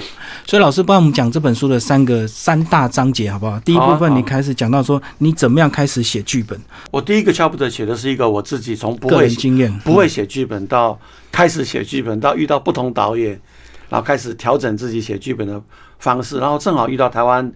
[0.46, 3.58] 所以老师帮我们讲这本书的三个三大章节好不好？
[3.62, 6.60] 第一部分你开始讲到说你怎么样开始写剧本，
[6.92, 11.00] 我第一个 chapter 写的是一个我自己从不会经验，不会写剧本到
[11.32, 13.40] 开始写剧本，到遇到不同导演，
[13.88, 15.62] 然后开始调整自己写剧本的
[16.00, 17.52] 方式，然后正好遇到台湾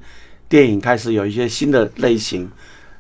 [0.48, 2.50] 电影开始有一些新的类型。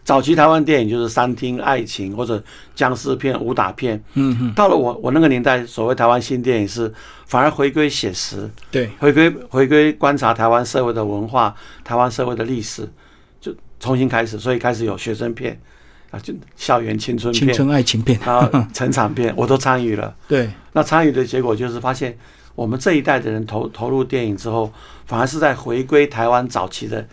[0.04, 4.04] 早期台湾电影就是三厅爱情或者僵尸片、武打片。
[4.16, 6.92] 嗯嗯，到了我我那个年代，所谓台湾新电影是
[7.28, 12.90] 反而回归写实，对，回归回归观察台湾社会的文化、台湾社会的历史，
[13.40, 15.58] 就重新开始，所以开始有学生片
[16.10, 20.14] 啊，就校园青春片，青春爱情片，然后成长片，我都参与了。
[20.28, 22.18] 对，那参与的结果就是发现，
[22.62, 24.72] 我们这一代的人投投入电影之后，
[25.08, 27.04] 反而是在回归台湾早期的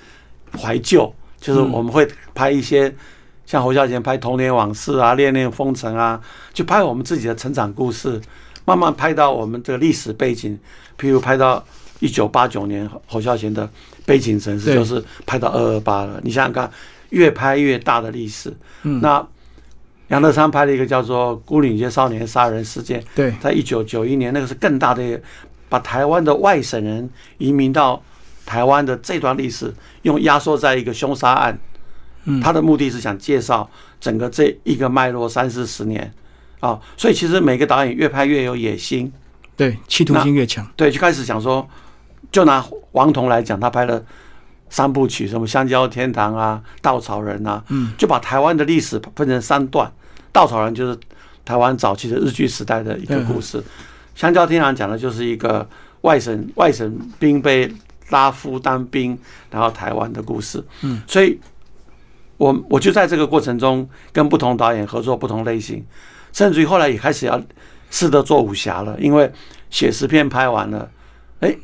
[0.60, 2.94] 怀旧，就是我们会拍一些
[3.46, 6.20] 像侯孝贤拍童年往事啊、恋恋风尘啊，
[6.52, 8.20] 就拍我们自己的成长故事，
[8.66, 10.58] 慢慢拍到我们这个历史背景，
[11.00, 11.64] 譬如拍到
[12.00, 13.66] 一九八九年侯孝贤的
[14.04, 16.20] 背景城市，就是拍到二二八了。
[16.22, 16.70] 你想想看，
[17.08, 18.54] 越拍越大的历史。
[18.82, 19.26] 嗯那
[20.08, 25.20] 杨德昌拍了一个叫做《孤岭街少年杀人事件》，对，在一九九一年，那个是更大的，
[25.68, 28.02] 把台湾的外省人移民到
[28.44, 31.58] 台湾的这段历史，用压缩在一个凶杀案。
[32.24, 32.40] 嗯。
[32.40, 33.68] 他的目的是想介绍
[34.00, 36.12] 整个这一个脉络三四十年。
[36.60, 39.12] 啊，所以其实每个导演越拍越有野心，
[39.56, 41.64] 对，企图心越强，对，就开始想说，
[42.32, 44.04] 就拿王彤来讲，他拍了
[44.70, 49.86] 三部曲，什么《香蕉天堂》啊，《稻草人》啊，嗯，就把台湾的历史分成三段，
[50.32, 50.98] 《稻草人》就是
[51.44, 53.60] 台湾早期的日据时代的一个故事，
[54.14, 55.68] 《香蕉天堂》讲的就是一个
[56.02, 57.72] 外省外省兵被
[58.10, 59.18] 拉夫当兵，
[59.50, 61.38] 然后台湾的故事，嗯，所以
[62.36, 65.84] 我我就在这个过程中跟不同导演合作不同类型，
[66.32, 67.42] 甚至于后来也开始要
[67.90, 69.30] 试着做武侠了，因为
[69.70, 70.90] 写实片拍完了，
[71.40, 71.56] 哎，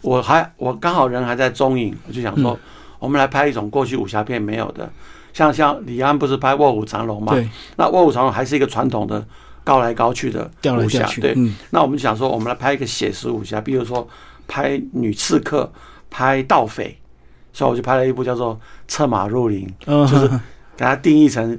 [0.00, 2.58] 我还我刚好人还在中影，我就想说，
[2.98, 4.88] 我们来拍一种过去武侠片没有的，
[5.32, 7.32] 像像李安不是拍《卧虎藏龙》嘛？
[7.32, 9.24] 对，那《卧虎藏龙》还是一个传统的
[9.64, 11.32] 高来高去的武侠对。
[11.36, 14.08] 嗯，那我们想说，我们来拍一个写实武侠，比如说
[14.46, 15.70] 拍女刺客、
[16.08, 16.96] 拍盗匪，
[17.52, 18.54] 所以我就拍了一部叫做
[18.86, 19.66] 《策马入林》。
[19.86, 20.28] 嗯，就是
[20.76, 21.58] 给它定义成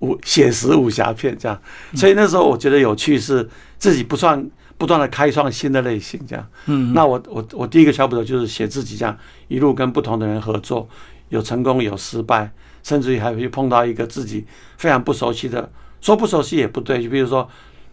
[0.00, 1.58] 武写实武侠片这样，
[1.94, 4.44] 所以那时候我觉得有趣是自己不算
[4.82, 6.44] 不断的开创新的类型这样。
[6.66, 9.16] 嗯，那我我我第一个小步骤就是写自己这样
[9.46, 10.88] 一路跟不同的人合作，
[11.28, 12.50] 有成功有失败，
[12.82, 14.44] 甚至于还会碰到一个自己
[14.76, 17.48] 非常不熟悉的，说不熟悉也不对，就比如说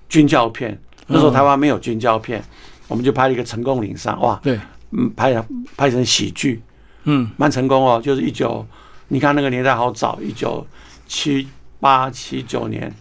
[0.07, 2.43] 军教片，那时候台湾没有军教片，
[2.87, 5.45] 我们就拍了一个成功岭上，哇，对，嗯，拍
[5.77, 6.59] 拍成喜剧，
[7.03, 8.65] 嗯，蛮成功哦，就是一九，
[9.09, 10.65] 你看那个年代好早，一九
[11.05, 11.47] 七
[11.79, 12.91] 八七九年，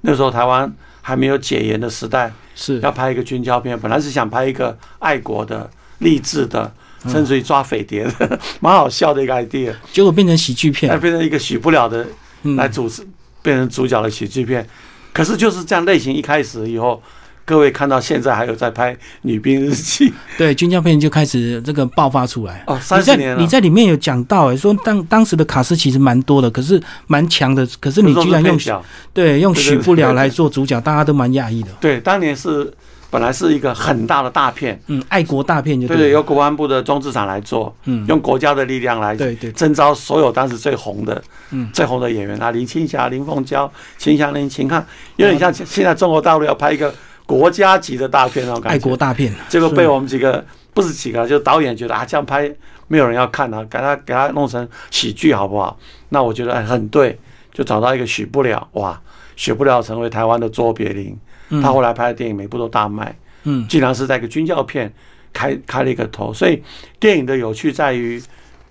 [0.00, 0.74] 那时候台湾
[1.06, 6.72] 还没有解严的时代，是，要拍一个军教片，本来是想拍一个爱国的、励志的，
[7.06, 12.06] 甚至于抓匪谍的， 蛮好笑的一个 idea，结果变成喜剧那片，变成一个许不了的
[12.44, 12.56] 嗯。
[12.56, 13.06] 来主持，
[13.42, 14.66] 变成主角的喜剧片。
[15.12, 17.02] 可是就是这样类型一开始以后，
[17.44, 22.64] 各位看到现在还有在拍女兵日记 对，军教片就开始这个爆发出来。
[22.66, 31.68] 哦，三十年了，你在里面有讲到、哎，说当当时的卡斯其实蛮多的，可是蛮强的，可是你居然用小对用许不了来做主角，大家都蛮讶异的。
[31.80, 32.72] 对，当年是
[33.10, 39.52] 本来是一个很大的大片，嗯，爱国大片就对对，由国安部的中资厂来做，嗯，用国家的力量来对对。
[39.52, 41.68] 征召所有当时最红的、嗯。
[41.72, 44.84] 最红的演员啊，林青霞、林凤娇、秦祥林、秦汉，
[45.16, 46.92] 有点像现在中国大陆要拍一个
[47.26, 48.76] 国家级的大片那种感觉。
[48.76, 52.50] 爱国大片，结果被我们几个不是几个，就导演觉得啊，这样拍
[52.88, 55.78] 没有人要看啊，给他给他弄成喜剧好不好？
[56.10, 57.18] 那我觉得哎很对，
[57.52, 59.00] 就找到一个许不了，哇，
[59.36, 61.16] 许不了成为台湾的卓别林。
[61.50, 64.92] 嗯他后来拍的电影每部都大卖，嗯竟然是在一个军教片
[65.32, 66.32] 开开了一个头。
[66.32, 66.62] 所以
[66.98, 68.20] 电影的有趣在于，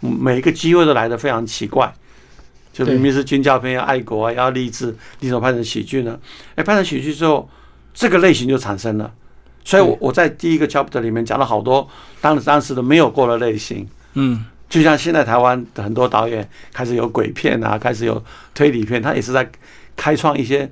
[0.01, 1.93] 嗯每一个机会都来的非常奇怪。
[2.71, 6.19] 就明明是军教片，要爱国啊，要励志，你怎么拍成喜剧呢？
[6.55, 7.47] 哎，拍成喜剧之后，
[7.93, 9.13] 这个类型就产生了。
[9.63, 11.87] 所以我，我在第一个 chapter 里面讲了好多
[12.19, 14.45] 当当时的没有过的类型，嗯。
[14.69, 18.23] 就像现在台湾的很多导演开始有鬼片啊，开始有
[18.55, 19.47] 推理片，他也是在
[19.95, 20.67] 开创一些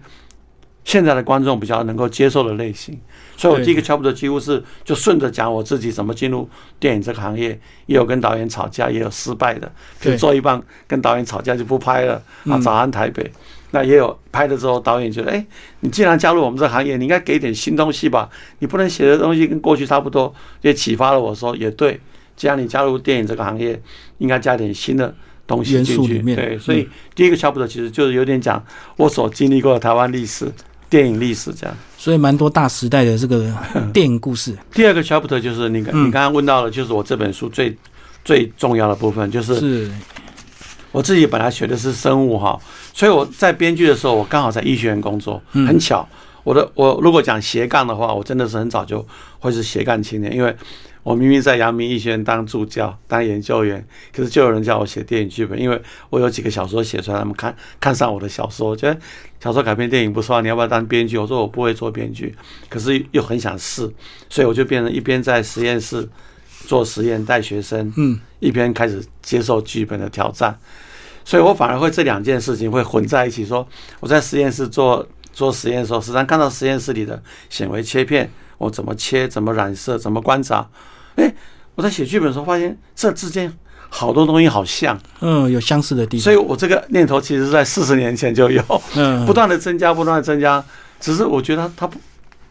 [0.84, 3.00] 现在的观众比较能够接受的类型。
[3.38, 7.50] 所以我第一个 chapter 几乎是就顺着讲我自己怎么进入电影这个行业，
[7.86, 12.62] 也有跟导演吵架，也有失败的，就做一半跟导演吵架就不拍了啊，嗯。
[12.62, 13.32] 早安台北。
[13.72, 15.46] 那也有拍了之后，导演觉得，哎、
[15.80, 18.30] 你既然加入我们这个行业，你应该给点新东西吧？
[18.60, 22.00] 你不能写的东西跟过去差不多，也启发了我说，也对。
[22.36, 23.80] 既然你加入电影这个行业，
[24.18, 25.14] 应该加点新的
[25.46, 26.20] 东西进去。
[26.34, 28.64] 对，所以嗯第一个 chapter 其实就是有点讲
[28.98, 30.52] 我所经历过的台湾历史、
[30.90, 31.78] 电影历史这样。
[31.98, 33.54] 所以蛮多大时代的这个
[33.94, 37.78] 电影故事 第二个 chapter 就是你你刚刚问到的，就是我这本书最
[38.26, 39.92] 最重要的部分，就是是
[40.92, 42.60] 我自己本来学的是生物哈，
[42.94, 46.08] 所以我在编剧的时候，我刚好在医学院工作，嗯很巧。
[46.44, 49.06] 我的我如果讲斜杠的话，我真的是很早就
[49.40, 50.56] 会是斜杠青年，因为
[51.04, 59.00] 我明明在阳明医学院当助教、当研究员，可是就有人叫我写电影剧本，因为我有几个小说写出来，他们看看上我的小说，觉得
[59.40, 61.16] 小说改编电影不错啊，你要不要当编剧？
[61.16, 62.36] 我说我不会做编剧，
[62.70, 63.88] 可是又很想试，
[64.28, 66.10] 所以我就变成一边在实验室
[66.66, 70.58] 做实验带学生，嗯一边开始接受剧本的挑战，
[71.24, 73.68] 所以我反而会这两件事情会混在一起说。
[74.00, 80.68] 我在实验室做做实验的时候，时常看到实验室里的显微切片，我怎么切，怎么染色，怎么观察。
[81.16, 81.34] 哎，
[81.76, 83.52] 我在写剧本的时候发现这之间
[83.90, 88.64] 好多东西好像，嗯有相似的地方，所以我这个念头其实是在四十年前就有，
[88.96, 90.64] 嗯不断的增加，不断的增加。
[91.00, 92.00] 只是我觉得它不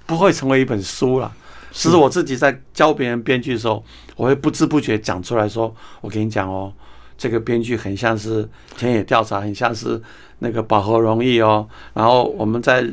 [0.06, 1.32] 不会成为一本书了。
[1.72, 3.82] 只是我自己在教别人编剧的时候，
[4.16, 6.72] 我会不知不觉讲出来说：“我跟你讲哦，
[7.16, 10.00] 这个编剧很像是田野调查，很像是
[10.40, 11.66] 那个饱和容易哦。
[11.94, 12.84] 然后我们在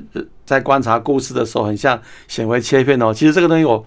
[0.45, 3.13] 在观察故事的时候，很像显微切片哦。
[3.13, 3.85] 其实这个东西我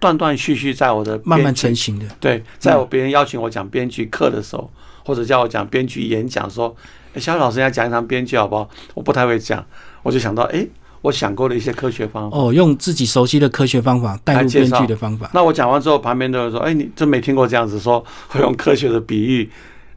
[0.00, 4.70] 断断续续在我的慢慢成型的，对，在我别人邀请我讲编剧课的时候，
[5.04, 6.74] 或者叫我讲编剧演讲，说
[7.14, 9.64] ：“哎，小雨老师要讲一堂编剧好不好？”我不太会讲，
[10.02, 10.66] 我就想到，哎，
[11.04, 12.36] 我想过的一些科学方法。
[12.36, 19.50] 哦，用自己熟悉的科学方法带入编剧的方法，那我讲完之后，旁边的人说：“哎，你真没听过这样子说，会用科学的比喻。”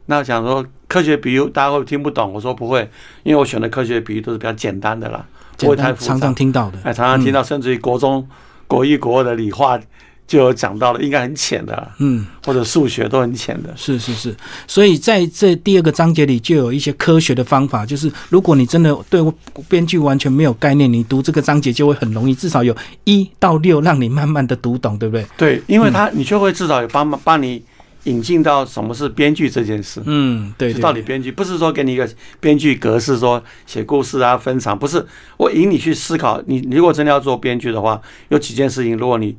[0.04, 2.30] 那想说科学比喻，大家会听不懂？
[2.34, 2.80] 我说不会，
[3.22, 5.24] 因为我选的科学比喻都是比较简单的啦，
[5.56, 6.34] 不简会太复杂常常。
[6.34, 8.28] 听到的，哎，常常听到，甚至于国中、
[8.66, 9.80] 国一、国二的理化
[10.28, 12.24] 就有讲到了，应该很浅的，嗯。
[12.44, 13.74] 或者数学都很浅的。
[13.76, 14.34] 是是是，
[14.66, 19.20] 所以在这第二个章节里就有一些科学的方法，就是如果你真的对
[19.68, 25.26] 编剧完全没有概念，你读这个章节就会很容易，至少有一到六让你慢慢的读懂，对不对？
[25.36, 27.62] 对，因为他你就会至少有帮忙帮你
[28.04, 30.00] 引进到什么是编剧这件事。
[30.06, 32.08] 嗯，对到底编剧不是说给你一个
[32.40, 35.04] 编剧格式，说写故事啊、分场，不是
[35.36, 36.42] 我引你去思考。
[36.46, 39.36] 你你如果真的要做编剧的话，有几件事情，如果你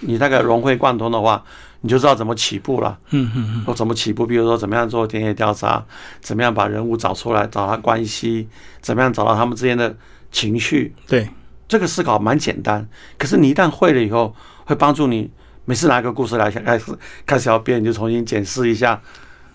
[0.00, 1.42] 你那个融会贯通的话，
[1.82, 2.98] 你就知道怎么起步了。
[3.10, 5.84] 嗯嗯嗯，我怎么起步，比如说怎么样做田野调查，
[6.20, 8.48] 怎么样把人物找出来，找他关系，
[8.80, 9.96] 怎么样找到他们之间的
[10.32, 11.28] 情绪，对，
[11.68, 12.86] 这个思考蛮简单，
[13.18, 14.34] 可是你一旦会了以后，
[14.64, 15.30] 会帮助你
[15.64, 16.84] 每次拿一个故事来开始
[17.26, 19.00] 开始要编，你就重新检视一下，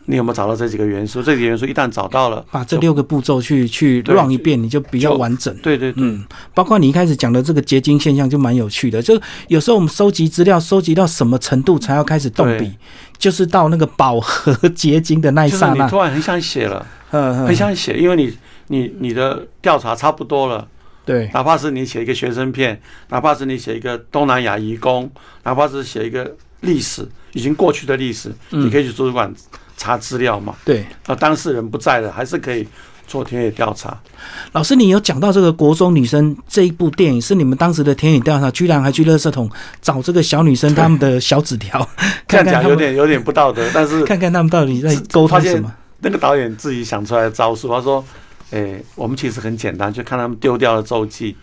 [0.05, 1.21] 你有没有找到这几个元素？
[1.21, 5.55] 这几个元素一旦找到了，把这六个步骤去去对 run 一遍，你就比较完整。
[5.57, 12.71] 对对对，嗯，包括你一开始讲的这个结晶现象就蛮有趣的，就有时候我们收集资料收集到什么程度才要开始动笔，
[13.17, 18.37] 就是到那个饱和结晶的那一就是刹那，你突然很想写了，很想写，因为你
[18.67, 20.67] 你你的调查差不多了，
[21.03, 25.09] 对，哪怕是你写一个学生片，哪怕是你写一个东南亚移工，
[25.43, 28.65] 哪怕是写一个历史已经过去的历史，嗯。
[28.65, 29.33] 你可以去图书馆
[29.77, 30.55] 查资料嘛。
[30.63, 32.67] 对，啊，当事人不在了，还是可以
[33.07, 33.97] 做田野调查。
[34.53, 39.49] 老师，你有讲到这个国中女生这一部电影，是你们当时的田野调查，居然还去垃圾桶
[39.81, 41.87] 找这个小女生她们的小纸条，
[42.27, 45.73] 这样讲看看有点有点不道德，但是 看看他们到底在沟通什么。
[45.99, 48.03] 那个导演自己想出来的招数，他说
[48.51, 51.35] ：“诶、我们其实很简单，就看他们丢掉的周记，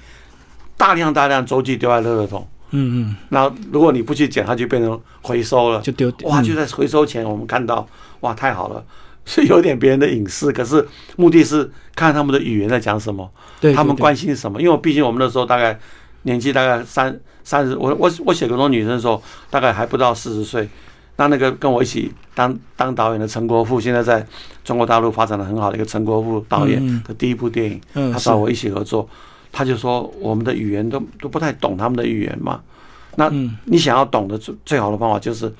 [0.77, 2.47] 大量大量周记丢在垃圾桶。
[2.71, 5.81] 嗯嗯，然后如果你不去捡，它就变成回收了。
[5.81, 7.87] 就丢哇，嗯就在回收前，我们看到，
[8.23, 8.85] 哇，太好了，
[9.25, 10.85] 是有点别人的隐私，可是
[11.17, 13.31] 目的是看他们的语言在讲什么，
[13.61, 14.61] 对他们关心什么。
[14.61, 15.79] 因为毕竟我们那时候大概
[16.23, 20.69] 年纪大概三三十，我我我写国中女生的时候，大概还不到四十岁。
[21.17, 24.27] 那那个跟我一起当当导演的陈国富，现在在
[24.65, 29.07] 中国大陆发展的很好的一个陈国富导演的第一部电影，他找我一起合作，
[29.53, 32.61] 他就说我们的语言都都不太懂他们的语言嘛。
[33.17, 35.53] 那嗯你想要懂的最最好的方法就是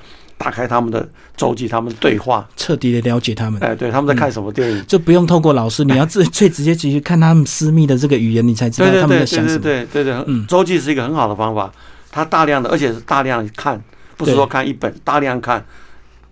[0.43, 3.61] 打开他们的周记，他们对话，彻底的了解他们。
[3.63, 4.85] 哎，对，他们在看什么电影？
[4.87, 9.87] 就不用透过老师，你要自最直接直接看他们私密的这个语言，你才知道他们对对对对在想什对么。
[9.93, 11.73] 对对对，嗯周记是一个很好的方法，
[12.11, 13.81] 他大量的，而且是大量看，
[14.17, 15.65] 不是说看一本，大量看，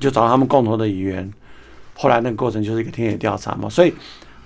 [0.01, 1.33] 就找到他们共同的语言。
[1.95, 3.95] 后来那个过程就是一个田野调查嘛，所以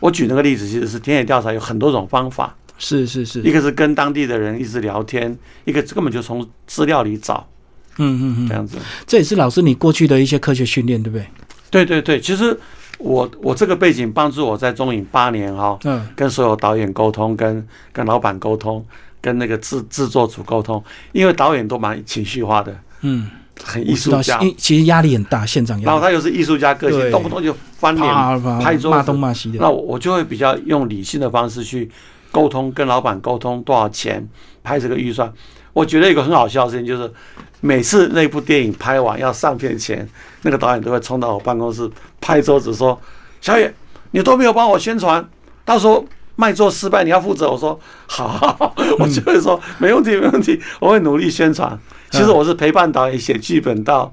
[0.00, 7.46] 我举那个例子，其实是田野调查有很多种方法，是是是，一个是跟当地的人一直聊天，一个根本就从资料里找
[7.98, 8.76] 嗯嗯嗯，这样子。
[9.06, 11.26] 这也是老师你过去的一些科学训练，对不对？
[11.70, 12.56] 对对对，其实
[12.98, 18.84] 我我这个背景帮助我在中影八年哈、嗯跟所有导演沟通，跟跟老板沟通，
[19.20, 23.28] 跟那个制制作组沟通，因为导演都蛮情绪化的，嗯，
[23.62, 28.06] 很艺术家，其实压力很大，现场压力，然后他又是艺术家个性，对动不动就翻脸。
[28.60, 29.58] 拍桌子骂东骂西的。
[29.60, 31.90] 那我我就会比较用理性的方式去
[32.30, 34.24] 沟通，跟老板沟通多少钱
[34.62, 35.32] 拍这个预算。
[35.74, 37.12] 我觉得有个很好笑的事情就是，
[37.60, 40.08] 每次那部电影拍完要上片前，
[40.42, 42.98] 那个导演都会冲到我办公室拍桌子说
[43.42, 43.74] ：“小野，
[44.12, 45.28] 你都没有帮我宣传，
[45.64, 46.02] 到时候
[46.36, 51.78] 卖座失败你要负责。”我说：“好好，我就会说没问题，没问题，我会努力宣传。”
[52.10, 54.12] 其实我是陪伴导演写剧本到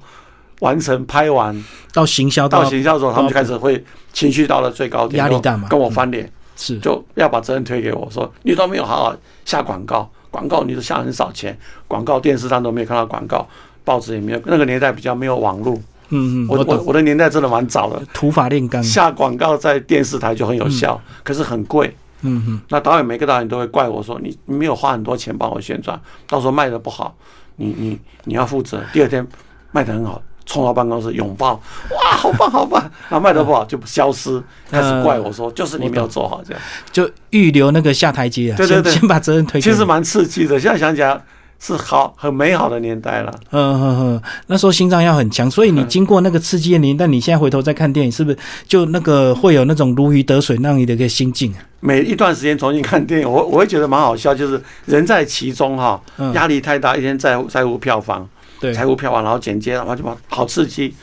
[0.62, 6.32] 完成拍完到行销到到行销的时候，他们就开始会情绪到了最高点，压力大嘛跟我翻脸。
[6.56, 11.56] 是就要把责任推给我说，你都没有好好下广告，广告你都下很少钱，
[11.88, 13.48] 广告电视上都没有看到广告，
[13.84, 15.76] 报纸也没有，那个年代比较没有网络，
[16.10, 18.82] 嗯嗯，我我我的年代真的蛮早的，土法炼钢。
[18.82, 21.94] 下广告在电视台就很有效，可是很贵。
[22.24, 27.16] 嗯嗯，那导演每个导演都会怪我说，你你没有花很多钱帮我宣传，到时候卖的不好，
[27.56, 28.80] 你你你要负责。
[28.94, 29.28] 第二天
[29.72, 31.54] 卖的很好，冲到办公室拥抱，
[31.92, 32.82] 哇，好棒好棒。
[33.10, 36.62] 然后卖的不好就消失，开始怪我说，就是你没有做好这样。
[36.92, 39.62] 就预留那个下台阶啊，对对对先 先把责任推。
[39.62, 41.22] 其实蛮刺激的，现在想起来
[41.58, 43.34] 是好很美好的年代了。
[43.52, 48.38] 嗯嗯嗯，那时候心脏要很强，所以你经过那个刺激的年代，你现在回头再看电影，是不是
[48.68, 51.64] 就那个会有那种如鱼得水那样的一个心境啊？
[51.80, 58.28] 每一段时间重新看电影，我我会觉得蛮好笑，就是人在其中哈嗯，压力太大，一天在乎在乎票房，
[58.62, 60.94] 对，财务票房，然后剪接，然后就把好刺激。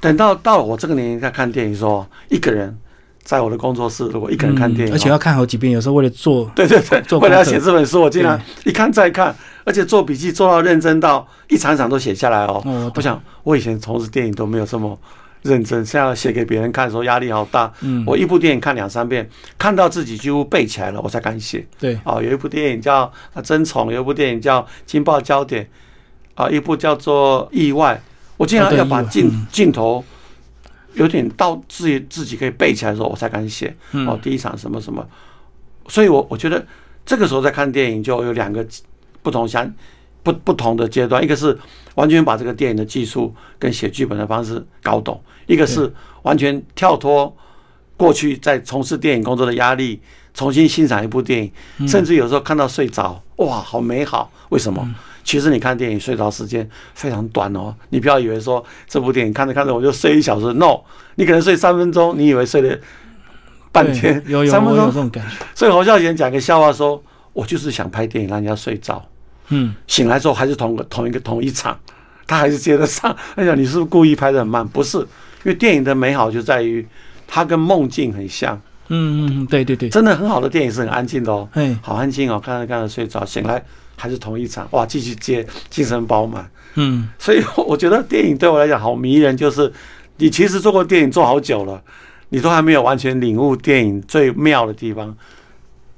[0.00, 2.76] 等到到我这个年龄再看电影的时候，一个人
[3.22, 12.62] 在我的工作室，如果一个人看电影，嗯而且要看好几遍，有时候为了做，对对对，做为了要写这本书，我竟然一看再看，而且做笔记做到认真到一场一场都写下来哦。
[12.64, 14.98] 哦我想我以前从事电影都没有这么
[15.42, 17.72] 认真，现在要写给别人看的时候压力好大。
[17.80, 21.66] 嗯，我一部电影看两三遍，看到自己几乎背起来了，我才敢写。
[21.78, 25.64] 对，哦，有一部电影叫《啊争宠》，有一部电影叫《惊爆焦点》，
[26.34, 28.00] 啊，一部叫做《意外》。
[28.36, 30.04] 我竟然哦对意外要把镜嗯镜头
[30.94, 33.74] 有点到自己自己可以背起来的时候，我才敢写。
[33.92, 35.06] 嗯哦，第一场什么什么，
[35.88, 36.64] 所以我我觉得
[37.06, 38.66] 这个时候在看电影就有两个
[39.22, 39.72] 不同相
[40.22, 41.56] 不不同的阶段，一个是
[41.94, 45.92] 完全把这个电影的技术跟写剧本的方式搞懂，一个是
[46.22, 47.34] 完全跳脱
[47.96, 50.00] 过去在从事电影工作的压力，
[50.34, 51.42] 重新欣赏一部电
[51.78, 54.30] 影，甚至有时候看到睡着，哇，好美好！
[54.50, 54.86] 为什么？
[55.22, 60.80] 其实你看电影睡着时间非常短哦，你不要以为说这部电影看着看着我就睡一小时，no，
[61.14, 62.78] 你可能睡三分钟，你以为睡了
[63.72, 64.92] 半天，有有三分钟这。
[64.92, 69.02] 种感觉，所以侯孝贤讲个笑话说，我就是想拍电影让人家睡着，
[69.48, 71.78] 嗯，醒来之后还是同个同一个同一场，
[72.26, 73.16] 他还是接得上。
[73.36, 74.66] 哎呀，你是不是故意拍的很慢？
[74.68, 75.06] 不是，因
[75.44, 76.86] 为电影的美好就在于
[77.26, 78.60] 它跟梦境很像。
[78.88, 83.62] 嗯嗯嗯，对对对，真的很好的电影是很安静的哦，哎，好安静哦，看着看着睡着，醒来
[83.96, 86.48] 还是同一场，哇，继续接，精神饱满。
[86.74, 89.72] 嗯，所以我觉得电影对我来讲好迷人，就是
[90.18, 91.80] 你其实做过电影做好久了，
[92.30, 95.16] 你都还没有完全领悟电影最妙的地方。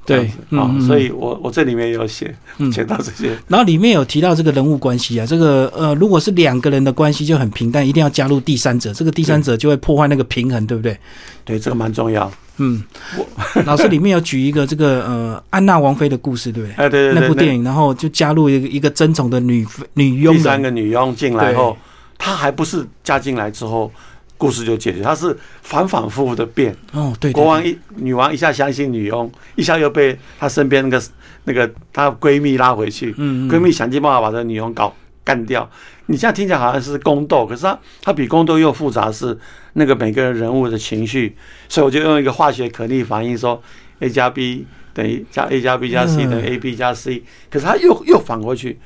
[0.06, 10.96] 对这样子啊嗯嗯，所以我我这里面也有写嗯 写到这些，然后里面有提到这个人物关系啊，这个呃，如果是两个人的关系就很平淡，一定要加入第三者，这个第三者就会破坏那个平衡，对不对？
[11.44, 12.30] 对，这个蛮重要。
[12.58, 12.82] 嗯，
[13.66, 16.74] 老师里面有举一个这个呃安娜王妃的故事，对不对？
[16.76, 21.76] 哎，对对对，那部电影，然后就加入一个一个争宠的女女佣第三人，个女佣进来后，
[22.16, 23.90] 她还不是嫁进来之后。
[24.38, 26.76] 故事就解决，它是反反复复的变。
[26.92, 31.04] 哦，对国王一女王一下相信女佣，一下又被她身边那个
[31.44, 35.68] 那个她闺蜜拉回去，嗯嗯闺蜜想尽办法把这个女佣搞干掉。
[36.06, 39.36] 你这样听起来好像是宫斗，可是它它比宫斗又复杂，是
[39.72, 41.34] 那个每个人人物的情绪。
[41.68, 43.60] 所以我就用一个化学可逆反应说
[43.98, 44.64] ，a 加 b
[44.94, 48.78] 等于加 a 加 b 加 c 嗯等于 a b 加 c，可是它又又反过去。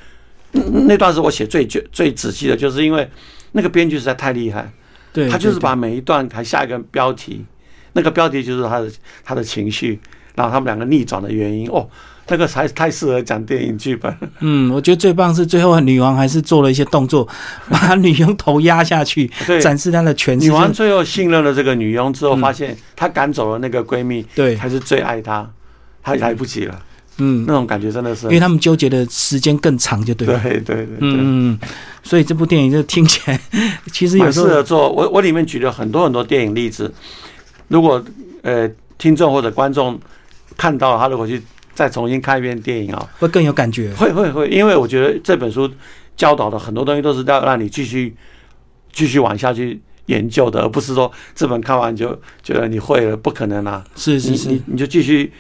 [0.53, 3.09] 嗯那段是我写最最最仔细的，就是因为
[3.53, 4.73] 那个编剧实在太厉害。
[5.13, 7.45] 对，他就是把每一段还下一个标题，
[7.95, 8.91] 那个标题就是他的
[9.25, 9.99] 他的情绪，
[10.35, 11.69] 然后他们两个逆转的原因。
[11.69, 11.89] 哦，
[12.29, 14.17] 那个才太适合讲电影剧本。
[14.39, 17.27] 嗯，我觉得最棒是最后女王还是做了一些动作，
[17.69, 20.47] 把女佣头压下去， 对，展示她的权势。
[20.47, 25.51] 女王最后信任了这个女佣之后，发现她赶走了那个闺蜜，对，还是最爱她，
[26.03, 26.81] 她来不及了。
[27.21, 30.41] 嗯，那种感觉真的是，因为他们纠结的时间更长，就对了。
[30.43, 31.59] 对对对对，嗯嗯，
[32.03, 33.41] 所以这部电影就听起来，
[33.93, 34.91] 其实有时候适合做。
[34.91, 36.93] 我我里面举了很多很多电影例子，
[37.69, 38.03] 如果
[38.43, 38.69] 呃
[38.99, 40.01] 听众或者观众
[40.57, 41.43] 看到他如果去
[41.75, 43.93] 再重新看一遍电影啊，会更有感觉。
[43.95, 45.71] 会会会，因为我觉得这本书
[46.17, 48.17] 教导的很多东西都是要让你继续
[48.93, 53.85] 继续往下去研究的，而不是说这本看完就觉得你会了，不可能啊！
[53.95, 55.33] 是是是你你，你就继续。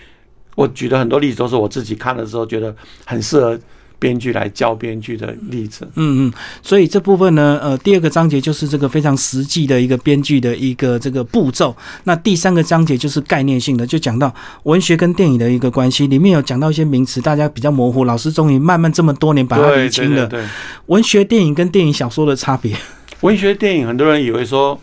[0.61, 2.75] 我举的很多例子都是我自己看的时候觉得
[3.07, 3.59] 很适合
[3.99, 5.89] 编剧来教编剧的例子。
[5.95, 6.33] 嗯嗯，
[6.63, 11.75] 所以这部分呢，呃，第二个章节就是这个非常实际的一个编剧的一个这个步骤。
[12.05, 14.31] 那第三个章节就是概念性的，就讲到
[14.65, 18.05] 文学跟电影的一个关系，里面有讲到一些名词，大家比较模糊。
[18.05, 20.27] 老师终于慢慢这么多年把它对理清了。
[20.27, 20.45] 对
[20.87, 22.77] 文学电影跟电影小说的差别，
[23.21, 24.79] 文学电影很多人以为说，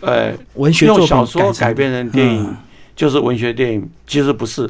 [0.00, 2.56] 呃，文学用小说改编成电影嗯
[2.96, 4.68] 就是文学电影，其实不是。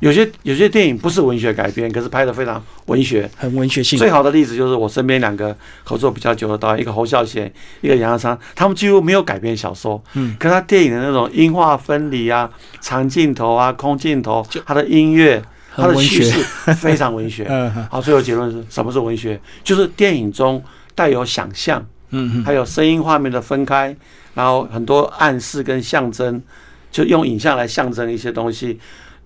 [0.00, 3.28] 有些有些电影不是文学改编，可是拍的非常文学。
[3.36, 3.98] 很文学性。
[3.98, 15.42] 最好的例子就是我身边两个合作比较久的导演，一个侯孝贤，一个杨德昌，他们几乎没有改编小说，嗯，可他电影的那种音画分离啊、长镜头啊、空镜头就，他的音乐、
[15.74, 15.86] 他。
[15.86, 16.42] 的叙事
[16.76, 17.46] 非常文学。
[17.50, 19.40] 嗯好，最后结论是什么是文学？
[19.64, 20.62] 就是电影中
[20.94, 23.94] 带有想象，嗯嗯，还有声音画面的分开，
[24.34, 26.42] 然后很多暗示跟象征，
[26.90, 28.78] 就用影像来象征一些东西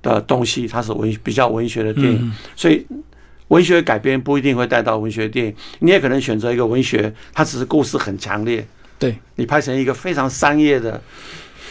[0.03, 2.18] 的东西，它是文比较文学的电影。
[2.22, 2.32] 嗯。
[2.55, 2.86] 所以
[3.48, 8.64] 文学改编不一定会带到文学电影，你也可能选择一个文学，它只是故事很强烈，
[8.98, 11.03] 对，你拍成一个非常商业的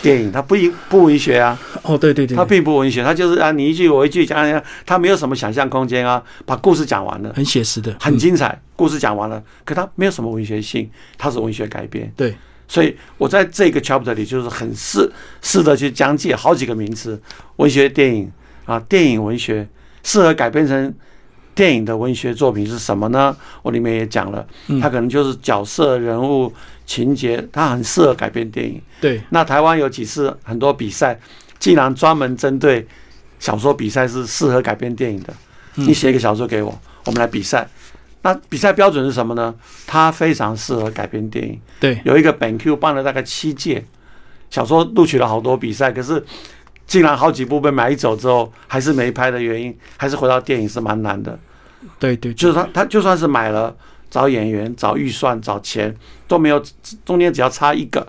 [0.02, 7.32] 电影，它不一不文学啊，哦，对对对，它并不文学，它就是啊你一句我一句讲讲，它没有什么想象空间啊，把故事讲完了。
[7.34, 7.98] 很写实的，嗯。
[8.00, 12.12] 很精彩，故事讲完了，可它没有什么文学性，它是文学改编。
[12.18, 12.36] 对，
[12.70, 15.12] 所以我在这个 chapter 里就是很试
[15.42, 17.20] 试着去讲解好几个名词，
[17.56, 18.32] 文学电影
[18.66, 19.68] 啊，电影文学
[20.04, 20.94] 适合改编成
[21.56, 23.36] 电影的文学作品是什么呢？
[23.64, 26.54] 我里面也讲了，嗯它可能就是角色、人物、
[26.86, 28.80] 情节，它很适合改编电影。
[29.02, 31.20] 对，那台湾有几次很多比赛，
[31.58, 32.88] 竟然专门针对
[33.40, 35.34] 小说比赛是适合改编电影的。
[35.76, 37.68] 嗯你写一个小说给我，我们来比赛。
[38.22, 39.54] 那比赛标准是什么呢？
[39.88, 41.60] 它非常适合改编电影。
[41.80, 43.86] 对，有一个本 Q 办了大概七届，
[44.50, 46.24] 小说录取了好多比赛，可是
[46.86, 51.40] 竟然好几部被买走之后还是没拍的原因，还是回到电影是蛮难的。
[51.98, 53.74] 对对，就是他他就算是买了，
[54.10, 55.96] 找演员、找预算、找钱
[56.28, 56.62] 都没有，
[57.06, 58.06] 中间只要差一个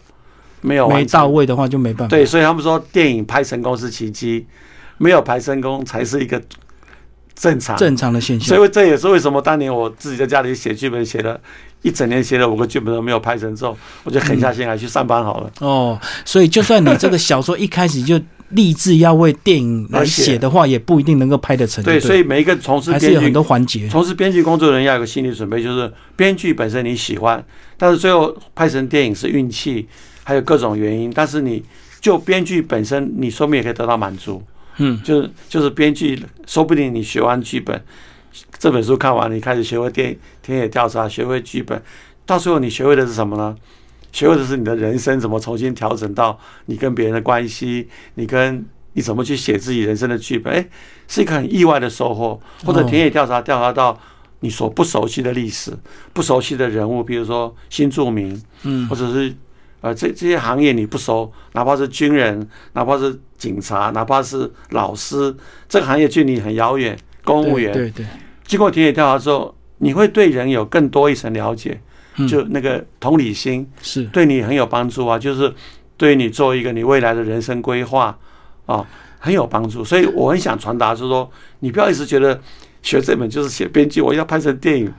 [0.60, 2.10] 没有没到位的话就没办法。
[2.10, 4.44] 对，所以他们说电影拍成功是奇迹，
[4.98, 6.42] 没有拍成功才是一个
[7.40, 7.74] 正常。
[7.78, 8.54] 正常的现象。
[8.54, 11.40] 所以这也是为什么当年我自己在家里写剧本，写了
[11.80, 13.74] 一整年，写了五个剧本都没有拍成之后，
[14.04, 15.50] 我就狠下心来去上班好了。
[15.60, 18.20] 哦，所以就算你这个小说一开始就
[18.50, 21.82] 立志要为电影来写的话，也不一定能够拍得成。
[21.82, 23.88] 对，对，所以每一个从事编剧还是有很多环节。
[23.88, 27.42] 从事编剧工作的人要有个心理准备，就是编剧本身你喜欢，
[27.78, 29.88] 但是最后拍成电影是运气，
[30.24, 31.10] 还有各种原因。
[31.14, 31.62] 但是你
[32.00, 34.42] 就编剧本身，你说不定也可以得到满足。
[34.80, 37.80] 嗯，就是就是编剧，说不定你学完剧本，
[38.58, 41.80] 这本书看完，你开始学会电田野调查，学会剧本，
[42.24, 43.54] 到最后你学会的是什么呢？
[44.10, 50.68] 学会的是你的人生怎么重新调整到你跟别人的关系，你跟你怎么去写自己人生的剧本，哎，
[51.06, 52.40] 是一个很意外的收获。
[52.64, 53.96] 或者哦田野调查调查到
[54.40, 55.72] 你所不熟悉的历史、
[56.12, 59.32] 不熟悉的人物，比如说新著名，嗯或者是
[59.80, 65.34] 呃，这这些行业你不熟，哪怕是军人，哪怕是警察，哪怕是老师，
[65.68, 66.98] 这个行业距离很遥远。
[67.22, 68.06] 公务员，对对，
[68.44, 71.78] 经过田野调查之后，你会对人有更多一层了解，
[72.26, 75.52] 就那个同理心是对你很有帮助啊，就是
[75.98, 78.18] 对你做一个你未来的人生规划
[78.64, 78.84] 啊，
[79.18, 79.84] 很有帮助。
[79.84, 82.40] 所以我很想传达，就是说，你不要一直觉得
[82.82, 84.92] 学这本就是写编剧，我要拍成电影。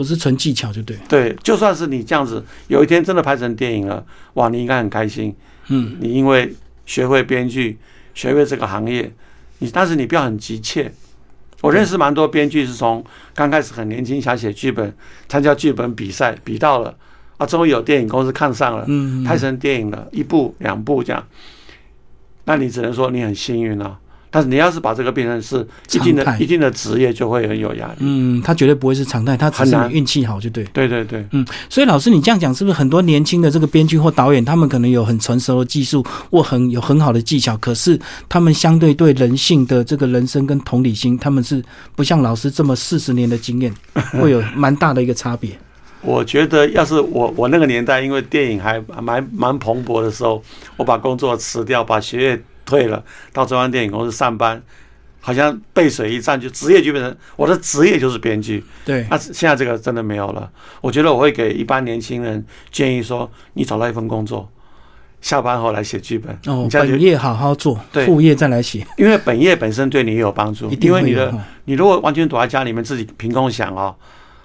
[0.00, 5.36] 不是纯技巧就对，对，就算是你这样子，有一天真的拍成电影了，哇，你应该很开心。
[5.68, 6.50] 嗯，你因为
[6.86, 7.76] 学会编剧，
[8.14, 9.12] 学会这个行业，
[9.58, 10.90] 你但是你不要很急切。
[11.60, 14.90] 我认识蛮多编剧是从刚开始很年轻想写剧本，
[15.28, 16.96] 参加剧本比赛，比到了
[17.36, 21.22] 啊，终于有电影公司看上了，嗯，拍成电影了，一部两部这样，
[22.46, 23.98] 那你只能说你很幸运了。
[24.30, 27.94] 但是你要是把这个变成是一定的、一定的职业，就会很有压力。
[27.98, 30.62] 嗯，他绝对不会是常态，他只是你运气好就对。
[30.72, 41.60] 对对对，嗯，所以老师你这样讲，是不是很多年轻的这个编剧或导演，他们可能有很成熟的技术或很有很好的技巧，可是他们相对对人性的这个人生跟同理心，他们是
[41.96, 43.74] 不像老师这么四十年的经验，
[44.20, 45.50] 会有蛮大的一个差别。
[46.02, 50.42] 我觉得，要是我我那个年代，因为电影还蛮蛮蓬勃的时候，
[50.76, 52.42] 我把工作辞掉，把学业。
[52.70, 54.62] 退了，到中央电影公司上班，
[55.20, 58.64] 好像背水一战，就职业就变成我的职业就是编剧。
[58.86, 60.50] 对，那现在这个真的没有了。
[60.80, 64.48] 我觉得我会给一般年轻人建议说：你找到一份工作，
[65.20, 66.34] 下班后来写剧本。
[66.46, 68.86] 哦，本业好好做，副业再来写。
[68.96, 70.70] 因为本业本身对你也有帮助。
[70.70, 71.34] 因为你的
[71.66, 73.94] 你如果完全躲在家里面自己凭空想哦，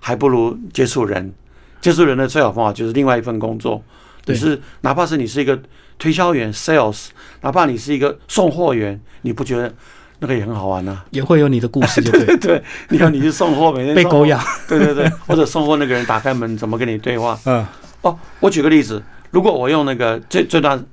[0.01, 1.31] 还不如接触人。
[1.79, 3.81] 接触人的最好方法就是另外一份工作。
[4.25, 5.57] 你是哪怕是你是一个。
[5.97, 7.07] 推销员 （sales），
[7.41, 9.73] 哪怕你是一个送货员，你不觉得
[10.19, 11.03] 那个也很好玩呢？
[11.11, 12.63] 也会有你的故事， 对对对。
[12.89, 17.39] 你看，你去送货，每 天被狗咬， 对对对，或者送货那个人打开门怎么跟你对话？
[17.45, 17.65] 嗯，
[18.01, 20.83] 哦，我举个例子，如果我用那个最这段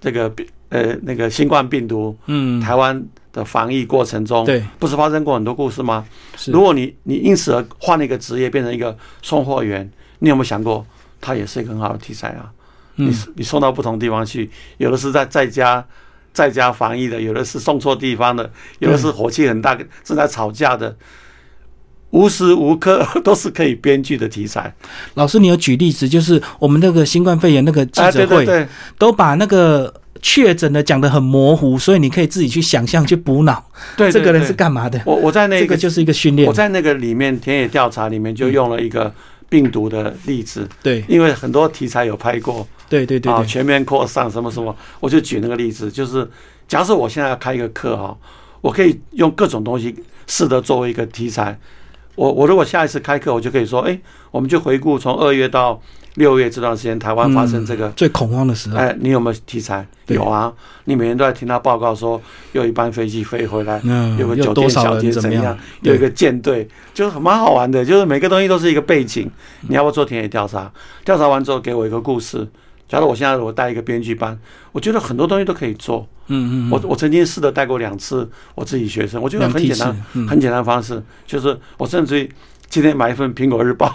[0.00, 0.32] 这个
[0.68, 6.04] 呃那个新冠病毒，嗯，台湾的防疫过程中，对，不是发生过很多故事吗？
[6.36, 6.50] 是。
[6.50, 9.88] 如果你你因此而换了一个职业，变成一个送货员，
[10.20, 10.84] 你有没有想过，
[11.20, 12.50] 它也是一个很好的题材啊？
[13.00, 15.84] 你你送到不同地方去，有的是在在家
[16.32, 20.96] 在家防疫的，有的是送错地方的，有的是火气很大正在吵架的，
[22.10, 24.74] 无时无刻 都是可以编剧的题材。
[25.14, 29.92] 老师，你有举例子，就是我们那个新冠肺炎那个记者会，都把那个
[30.22, 33.64] 确诊的讲的很模糊，所以你可以自己去想象去补脑。
[33.96, 35.00] 对，这个人是干嘛的？
[35.06, 36.46] 我我在那个就是一个训练。
[36.46, 39.12] 我在那个里面田野调查里面就用了一个
[39.50, 40.66] 病毒的例子。
[40.82, 42.66] 对，因为很多题材有拍过。
[42.88, 46.28] 对对对，啊，全面扩散什么什么，我就举那个例子，就是
[46.66, 48.16] 假设我现在要开一个课哈，
[48.62, 49.94] 我可以用各种东西
[50.26, 51.56] 试着作为一个题材。
[52.16, 53.96] 我我如果下一次开课，我就可以说，哎，
[54.32, 55.80] 我们就回顾从二月到
[56.14, 58.76] 六月这段时间，台湾发生这个最恐慌的时候。
[58.76, 59.86] 哎，你有没有题材？
[60.08, 60.52] 有啊，
[60.84, 62.20] 你每天都在听他报告说，
[62.52, 63.80] 有一班飞机飞回来，
[64.18, 69.30] 有个酒店小姐怎样，有一个舰队，就是蛮好玩的，就是每个东西都是一个背景。
[69.68, 70.70] 你要不做田野调查？
[71.04, 72.46] 调查完之后给我一个故事。
[72.88, 74.36] 假如我现在我带一个编剧班，
[74.72, 76.04] 我觉得很多东西都可以做。
[76.26, 82.28] 嗯嗯，我我曾经试着带过两次我自己学生，我觉得很简单，很简单方式，就是我甚至于
[82.68, 83.94] 今天买一份苹果日报，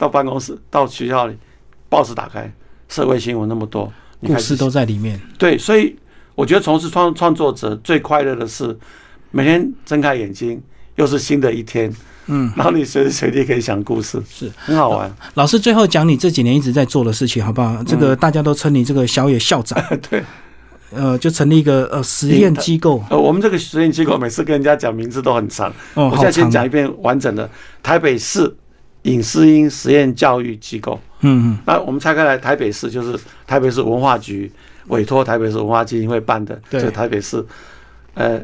[0.00, 1.36] 到办公室到学校里，
[1.90, 2.50] 报纸打开，
[2.88, 3.92] 社会新闻那么多，
[4.26, 5.20] 故事都在里面。
[5.38, 5.94] 对，所以
[6.34, 8.74] 我觉得从事创创作者最快乐的是
[9.30, 10.58] 每天睁开眼睛，
[10.96, 11.94] 又是新的一天。
[12.32, 15.14] 嗯，然后你随时随地可以讲故事，是很好玩。
[15.34, 17.82] 老师最后讲你这几年一直在做的事情，好不好？
[17.84, 19.78] 这个大家都称你这个小野校长。
[20.08, 20.22] 对，
[20.92, 23.04] 呃，就成立一个呃实验机构。
[23.10, 27.50] 呃，我们这个实验机构每次跟人家讲名字都很长，我现在先讲一遍完整的：
[27.82, 28.56] 台北市
[29.02, 31.00] 影视音实验教育机构。
[31.20, 31.58] 嗯嗯。
[31.66, 34.50] 那我们拆开来，台北市就是台北市文化局
[34.88, 37.44] 委托台北市文化基金会办的，这个台北市，
[38.14, 38.40] 呃。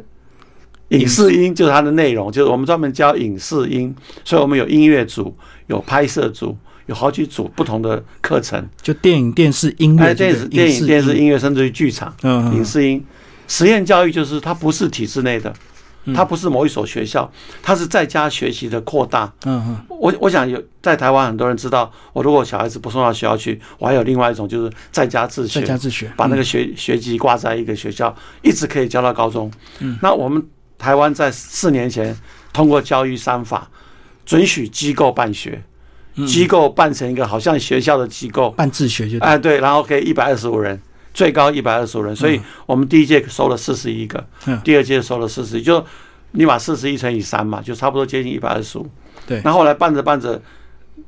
[0.91, 3.93] 影视音就是它的内容，就是我们专门教影视音，
[4.25, 5.37] 所以我们有音乐组、
[5.67, 8.65] 有拍摄组、有好几组不同的课程。
[8.81, 13.05] 就电影、电视、音乐、电视、电影、电视、音乐，甚至于剧场、嗯，影视音
[13.49, 15.53] 实验教育，就是它不是体制内的，
[16.15, 17.31] 它不是某一所学校，
[17.63, 19.33] 它是在家学习的扩大。
[19.45, 29.51] 嗯嗯，我我想有在台湾很多人知道，我如果小孩子不送到学校去，我还有另外一种就是在家自学，在家自学，把那个学学籍挂在一个学校，一直可以教到高中。
[29.81, 30.45] 嗯，那我们。
[30.79, 32.15] 台湾在四年前
[32.53, 33.67] 通过教育三法，
[34.27, 35.63] 准许机构办学，
[36.27, 40.79] 机构办成一个好像学校的机构，办自学就哎对，然后可以一百二十五人，
[41.17, 44.23] 最高一百二十五人，所以我们第一届收了四十一个，
[44.63, 45.83] 第二届收了四十，就
[46.33, 48.87] 你把四十一乘以三嘛，就差不多接近一百二十五。
[49.27, 50.39] 对，那后来办着办着，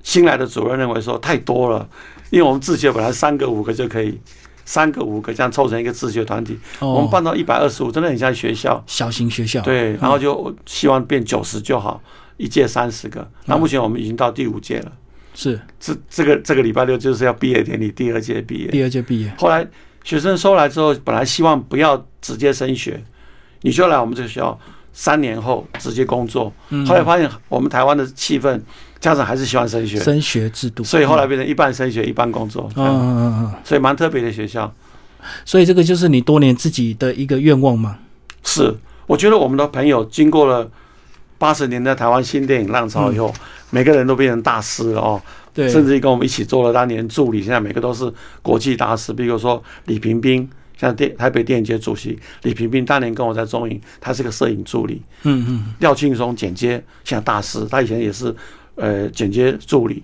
[0.02, 1.86] 新来的主任认为说太多了，
[2.30, 4.18] 因为我们自学本来三个五个就可以，
[4.64, 8.82] 三个五个这样凑成一个自学团体，我们办到一百二十五，真的很像学校。
[8.86, 9.60] 小型学校。
[9.60, 12.02] 对，然后就希望变九十就好，
[12.38, 13.30] 一届三十个。
[13.44, 14.92] 那目前我们已经到第五届了。
[15.34, 18.68] 是，这这个这个礼拜六就是要毕业典礼，第二届毕业。
[18.68, 19.30] 第二届毕业。
[19.38, 19.64] 后来
[20.08, 22.98] 学生收来之后，本来希望不要直接升学，
[23.60, 24.58] 你就来我们这个学校，
[24.90, 26.50] 三年后直接工作。
[26.86, 28.58] 后来发现我们台湾的气氛，
[28.98, 32.70] 家长还是喜欢升学，升学制度，所以后来变成一半升学，一半工作。
[32.76, 33.54] 嗯嗯嗯嗯。
[33.62, 34.72] 所以蛮特别的学校。
[35.44, 37.98] 所以这个就是你多年自己的一个愿望吗？
[38.42, 38.74] 是，
[39.06, 40.66] 我觉得我们的朋友经过了
[41.36, 43.30] 八十年代台湾新电影浪潮以后。
[43.70, 45.20] 每个人都变成大师了哦，
[45.58, 48.08] 对，甚至于跟我们一起做了当年助理，现在每个都是
[48.42, 49.12] 国际大师。
[49.12, 55.02] 比如说李平斌，像电台北电影节主席李平斌，当年跟我在中影，他是个摄影助理。
[55.24, 55.74] 嗯嗯。
[55.80, 58.32] 廖庆松剪接像大师，他以前也是
[58.76, 60.00] 呃剪接助理。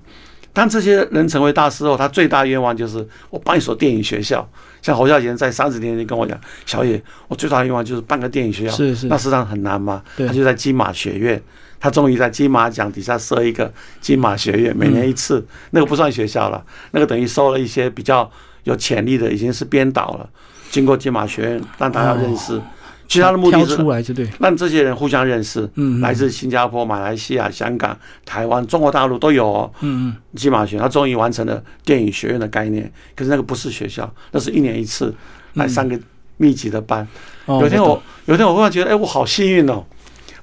[0.52, 4.44] 当这些人成为大师后，他最大愿望就是我办一所电影学校。
[4.82, 6.36] 像侯孝贤在三十年前跟我讲，
[6.66, 8.72] 小野，我最大的愿望就是办个电影学校。
[8.72, 9.06] 是是。
[9.06, 11.40] 那实际上很难嘛，他就在金马学院。
[11.84, 13.70] 他终于在金马奖底下设一个
[14.00, 18.28] 金马学院，每年一次，那个不算学校了，那个等于收了一些比较
[18.62, 20.26] 有潜力的，已经是编导了。
[20.70, 22.58] 经过金马学院让大家认识，
[23.06, 25.68] 其他的目的是出来就对，让这些人互相认识。
[25.74, 29.46] 嗯，来自新加坡、马来西亚、香港、台湾、中国大陆都有。
[29.46, 29.70] 哦。
[29.80, 35.14] 嗯嗯，金马学院他终于完成了电影学院的概念，可是那个不是学校，那是一年一次
[35.52, 36.00] 来上个
[36.38, 37.06] 密集的班。
[37.46, 39.84] 有天我有天我忽然觉得，哎，我好幸运哦。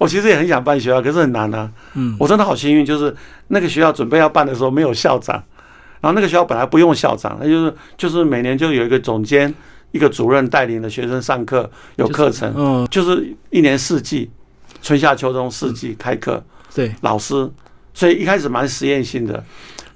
[0.02, 1.70] 我其实也很想办学校，可是很难啊。
[1.94, 3.16] 嗯，我真的好幸运，就是
[3.50, 5.36] 那个学校准备要办的时候没有校长，
[6.00, 9.54] 然后那个学校本来不用校长，那就是就是每年就有一个总监、
[9.92, 14.32] 一个主任带领的学生上课，有课程，嗯，就是一年四季，
[14.82, 16.44] 春夏秋冬四季开课。
[16.74, 17.48] 对，老师，
[17.94, 19.44] 所以一开始蛮实验性的。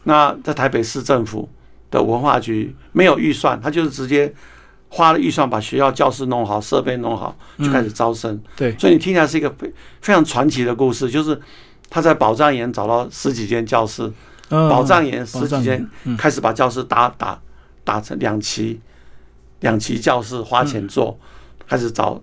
[0.03, 1.49] 那在台北市政府
[1.89, 4.31] 的文化局没有预算，他就是直接。
[4.89, 8.41] 花了预算把学校教室弄好，设备弄好，就开始招生。
[8.55, 9.71] 对，所以你听起来是一个非
[10.01, 11.39] 非常传奇的故事，就是
[11.89, 14.11] 他在宝藏岩找到十几间教室，
[14.49, 15.85] 宝藏岩十几间
[16.17, 17.39] 开始把教室打打
[17.83, 18.79] 打成两期，
[19.59, 21.17] 两期教室花钱做，
[21.67, 22.21] 开始找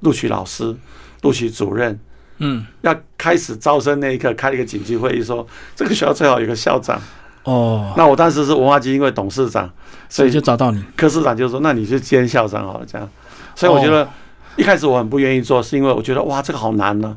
[0.00, 0.76] 录取老师、
[1.22, 1.98] 录取主任。
[2.38, 5.46] 嗯，要开始招生那一刻，开了一个紧急会议，说
[5.76, 7.00] 这个学校最好有个校长。
[7.44, 9.68] 哦，那我当时是文化基金会董事长，
[10.08, 10.82] 所以就找到你。
[10.96, 13.08] 科市长就说：“那你去兼校长好了。”这样，
[13.56, 14.08] 所以我觉得
[14.56, 17.16] 一开始我很不愿意做，是因为我觉得哇，这个好难呢。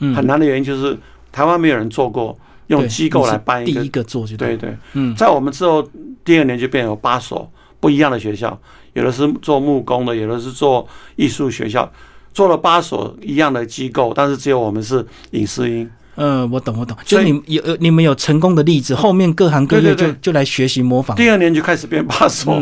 [0.00, 0.98] 嗯，很难的原因就是
[1.30, 4.76] 台湾没有人做过，用机构来办一个第一个做就对对。
[4.92, 5.88] 嗯，在我们之后
[6.24, 7.50] 第二年就变有八所
[7.80, 8.58] 不一样的学校，
[8.92, 11.90] 有的是做木工的，有的是做艺术学校，
[12.34, 15.90] 做了八所一样的机构，但是只有我们是影视音。
[16.16, 16.96] 嗯，我懂，我懂。
[17.04, 21.16] 就你有你们有成功的例子，后面各行各业就就来学习模仿。
[21.16, 22.60] 第二年就开始变八所，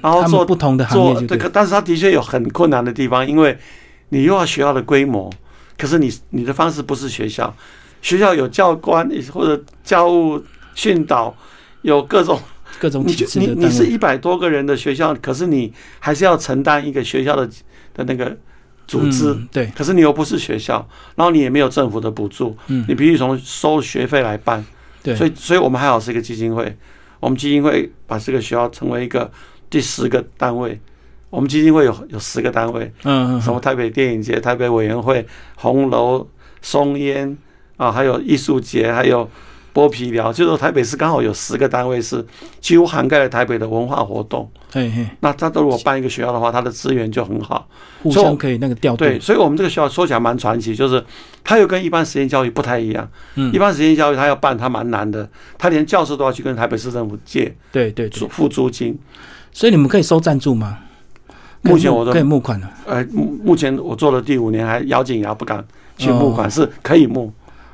[0.00, 1.26] 然后做不同的行业。
[1.26, 3.58] 对，但是他的确有很困难的地方，因为
[4.10, 5.28] 你又要学校的规模，
[5.76, 7.52] 可是你你的方式不是学校，
[8.00, 10.40] 学校有教官或者教务
[10.76, 11.34] 训导，
[11.82, 12.38] 有各种
[12.78, 17.48] 各种体制的你你是一百多个人的学校，可是你还是要承担一个学校的
[17.94, 18.36] 的那个。
[18.86, 19.36] 组织。
[19.50, 24.64] 对，可是你又不是学校，然后你也没有政府的补助，嗯，你必须从收学费来办，
[25.02, 26.76] 对，所以，所以我们还好是一个基金会，
[27.20, 29.30] 我们基金会把这个学校成为一个
[29.68, 30.80] 第十个单位，
[31.30, 35.26] 我们基金会有有十个单位，嗯嗯，什么台北电影节、台北委员会、
[35.56, 36.28] 红楼、
[36.60, 37.36] 松烟
[37.76, 39.28] 啊，还有艺术节，还有。
[39.74, 42.24] 剥皮寮，就是台北市刚好有十个单位是
[42.60, 44.50] 几乎涵盖了台北的文化活动。
[44.70, 47.66] 嘿嘿，那他如果办一个学校的话，他的资源就很好，
[48.02, 51.02] 互相可以那个调对，所以我们这个学校说起来蛮传奇，就是
[51.44, 53.08] 它又跟一般实验教育不太一样。
[53.34, 58.98] 嗯，一般实验教育他要办，他蛮难的，他连教室都要去跟台北市政府借，对对，付租金。
[59.52, 60.78] 所以你们可以收赞助吗？
[61.62, 62.70] 目前我都可以募款了。
[62.86, 65.64] 呃，目目前我做了第五年，还咬紧牙不敢
[65.96, 67.32] 去募款，是可以募。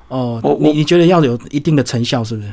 [0.08, 2.52] 哦，我你你觉得要有一定的成效是不是？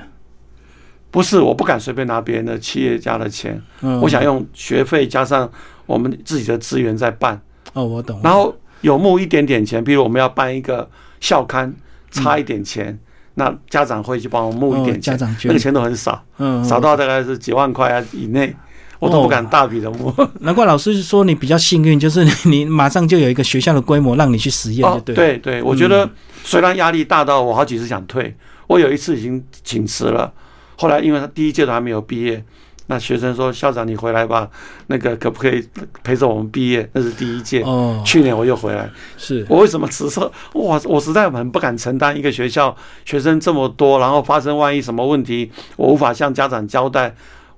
[1.12, 3.62] 不是，我不敢随便拿别人的企业家的钱，
[4.02, 5.50] 我想用学费加上
[5.86, 7.42] 我们自己的资源在办。
[7.72, 8.20] 哦，我懂。
[8.22, 10.90] 然后有募一点点钱，比如我们要办一个
[11.22, 11.74] 校刊，
[12.12, 13.00] 差一点钱，
[13.36, 18.54] 那家长会去帮我募一点钱，那个钱都很少，嗯，少到大概是几万块啊以内。
[19.00, 25.16] 我都不敢大笔的摸， 难怪老师说你比较幸运，就是 你马上就有一个学校的规模让你去实验，就对。
[25.16, 26.10] 对对，我觉得
[26.44, 28.36] 虽然压力大到我好几次想退，
[28.68, 30.32] 我有一次已经请辞了，
[30.78, 32.44] 后来因为他第一届都还没有毕业，
[32.88, 34.48] 那学生说：“校长，你回来吧，
[34.88, 35.68] 那个可不可以
[36.04, 36.88] 陪着我们毕业？
[36.94, 37.64] 那是第一届。
[37.64, 40.32] 哦，去年我又回来，是我为什么辞社？
[40.54, 47.16] 哇，我实在很不敢承担一个学校学生这么多，然后发生万一什么问题，我无法向家长交代。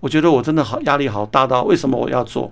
[0.08, 2.50] 我觉得我真的好压力好大到，为什么我要做？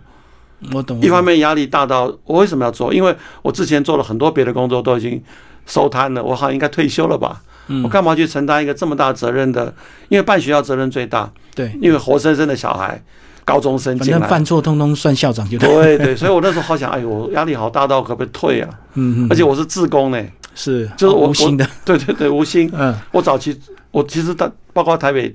[0.74, 1.00] 我懂。
[1.02, 2.94] 一方面压力大到，我为什么要做？
[2.94, 5.24] 因为我之前做了很多别的工作都已经
[5.66, 7.42] 收摊了，我好像应该退休了吧？
[7.68, 9.74] 嗯我干嘛去承担一个这么大责任的？
[10.10, 13.02] 因为办学校责任最大，对，因为活生生的小孩，
[13.46, 14.22] 高中生反正。
[14.24, 15.70] 犯错通通算校长就对。
[15.70, 18.70] 对对，所以我那时候好想，哎呦，我压力好大到可不可以退啊？
[18.96, 20.22] 嗯嗯，而且我是自工呢，
[20.56, 21.66] 是就是我无心的。
[21.86, 22.70] 对对对，无心。
[22.74, 23.58] 嗯我早期
[23.92, 25.34] 我其实到包括台北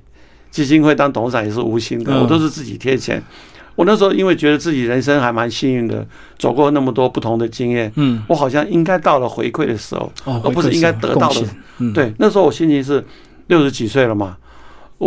[0.51, 2.23] 基金会当董事长也是无心的，嗯。
[2.23, 3.23] 我都是自己贴钱。
[3.77, 6.07] 我那时候因为觉得自己人生还蛮幸运的，
[6.39, 11.47] 走过那么多不同的经验，嗯，我好像应该到了回馈的时候，哦，而不是应该得到的
[11.95, 13.03] 对，那时候我心情是
[13.47, 14.37] 六十几岁了嘛，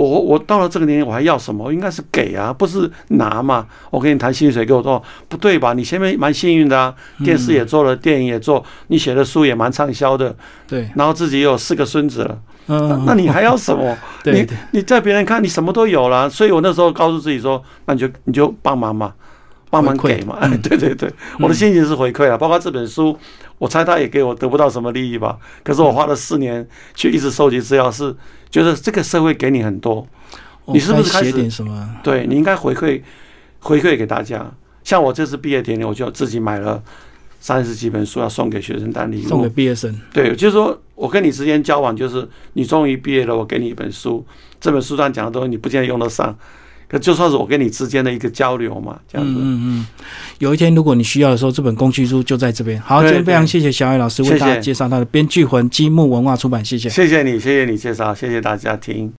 [0.01, 1.71] 我我到了这个年龄，我还要什么？
[1.71, 3.67] 应该是给啊，不是拿嘛。
[3.91, 5.73] 我跟你谈薪水，跟我说不对吧？
[5.73, 10.35] 你前面蛮幸运的啊，电视也做了，电影也做，你写的书也蛮畅销的，
[10.67, 12.39] 对，然后自己也有四个孙子了，
[12.69, 13.95] 嗯，那你还要什么？
[14.25, 19.13] 你你在别人看你什么都有了，所以我那时候告诉自己说，那你就你就帮忙嘛，
[19.69, 20.37] 帮忙给嘛。
[20.41, 21.07] 哎，对对对，
[21.39, 23.15] 我的心情是回馈啊，包括这本书，
[23.59, 25.37] 我猜他也给我得不到什么利益吧。
[25.63, 28.15] 可是我花了四年去一直收集资料，是
[28.53, 30.07] 觉得这个社会给你很多，
[30.67, 31.89] 你是不是写开始点什么？
[32.03, 33.01] 对你应该回馈
[33.59, 34.45] 回馈给大家。
[34.83, 36.79] 像我这次毕业典礼，我就自己买了
[37.39, 39.49] 三十几本书要送给学生当礼物送给。
[39.49, 39.99] 毕业生？
[40.13, 44.23] 对，就是说我跟你之间交往，就是你终于毕业了，我给你一本书，
[44.61, 46.37] 这本书上讲的东西你不见得用得上，
[46.93, 49.33] 可就算是我跟你之间的一个交流嘛，这样子。
[49.33, 49.87] 嗯嗯嗯，
[50.37, 52.79] 有一天如果你需要的时候，这本工具书就在这边。
[52.79, 56.87] 好，今天非常谢谢小艾老师为大家介绍他的《编剧魂》积木文化出版，谢谢。
[56.87, 59.11] 谢谢你，谢谢你介绍，谢谢大家听。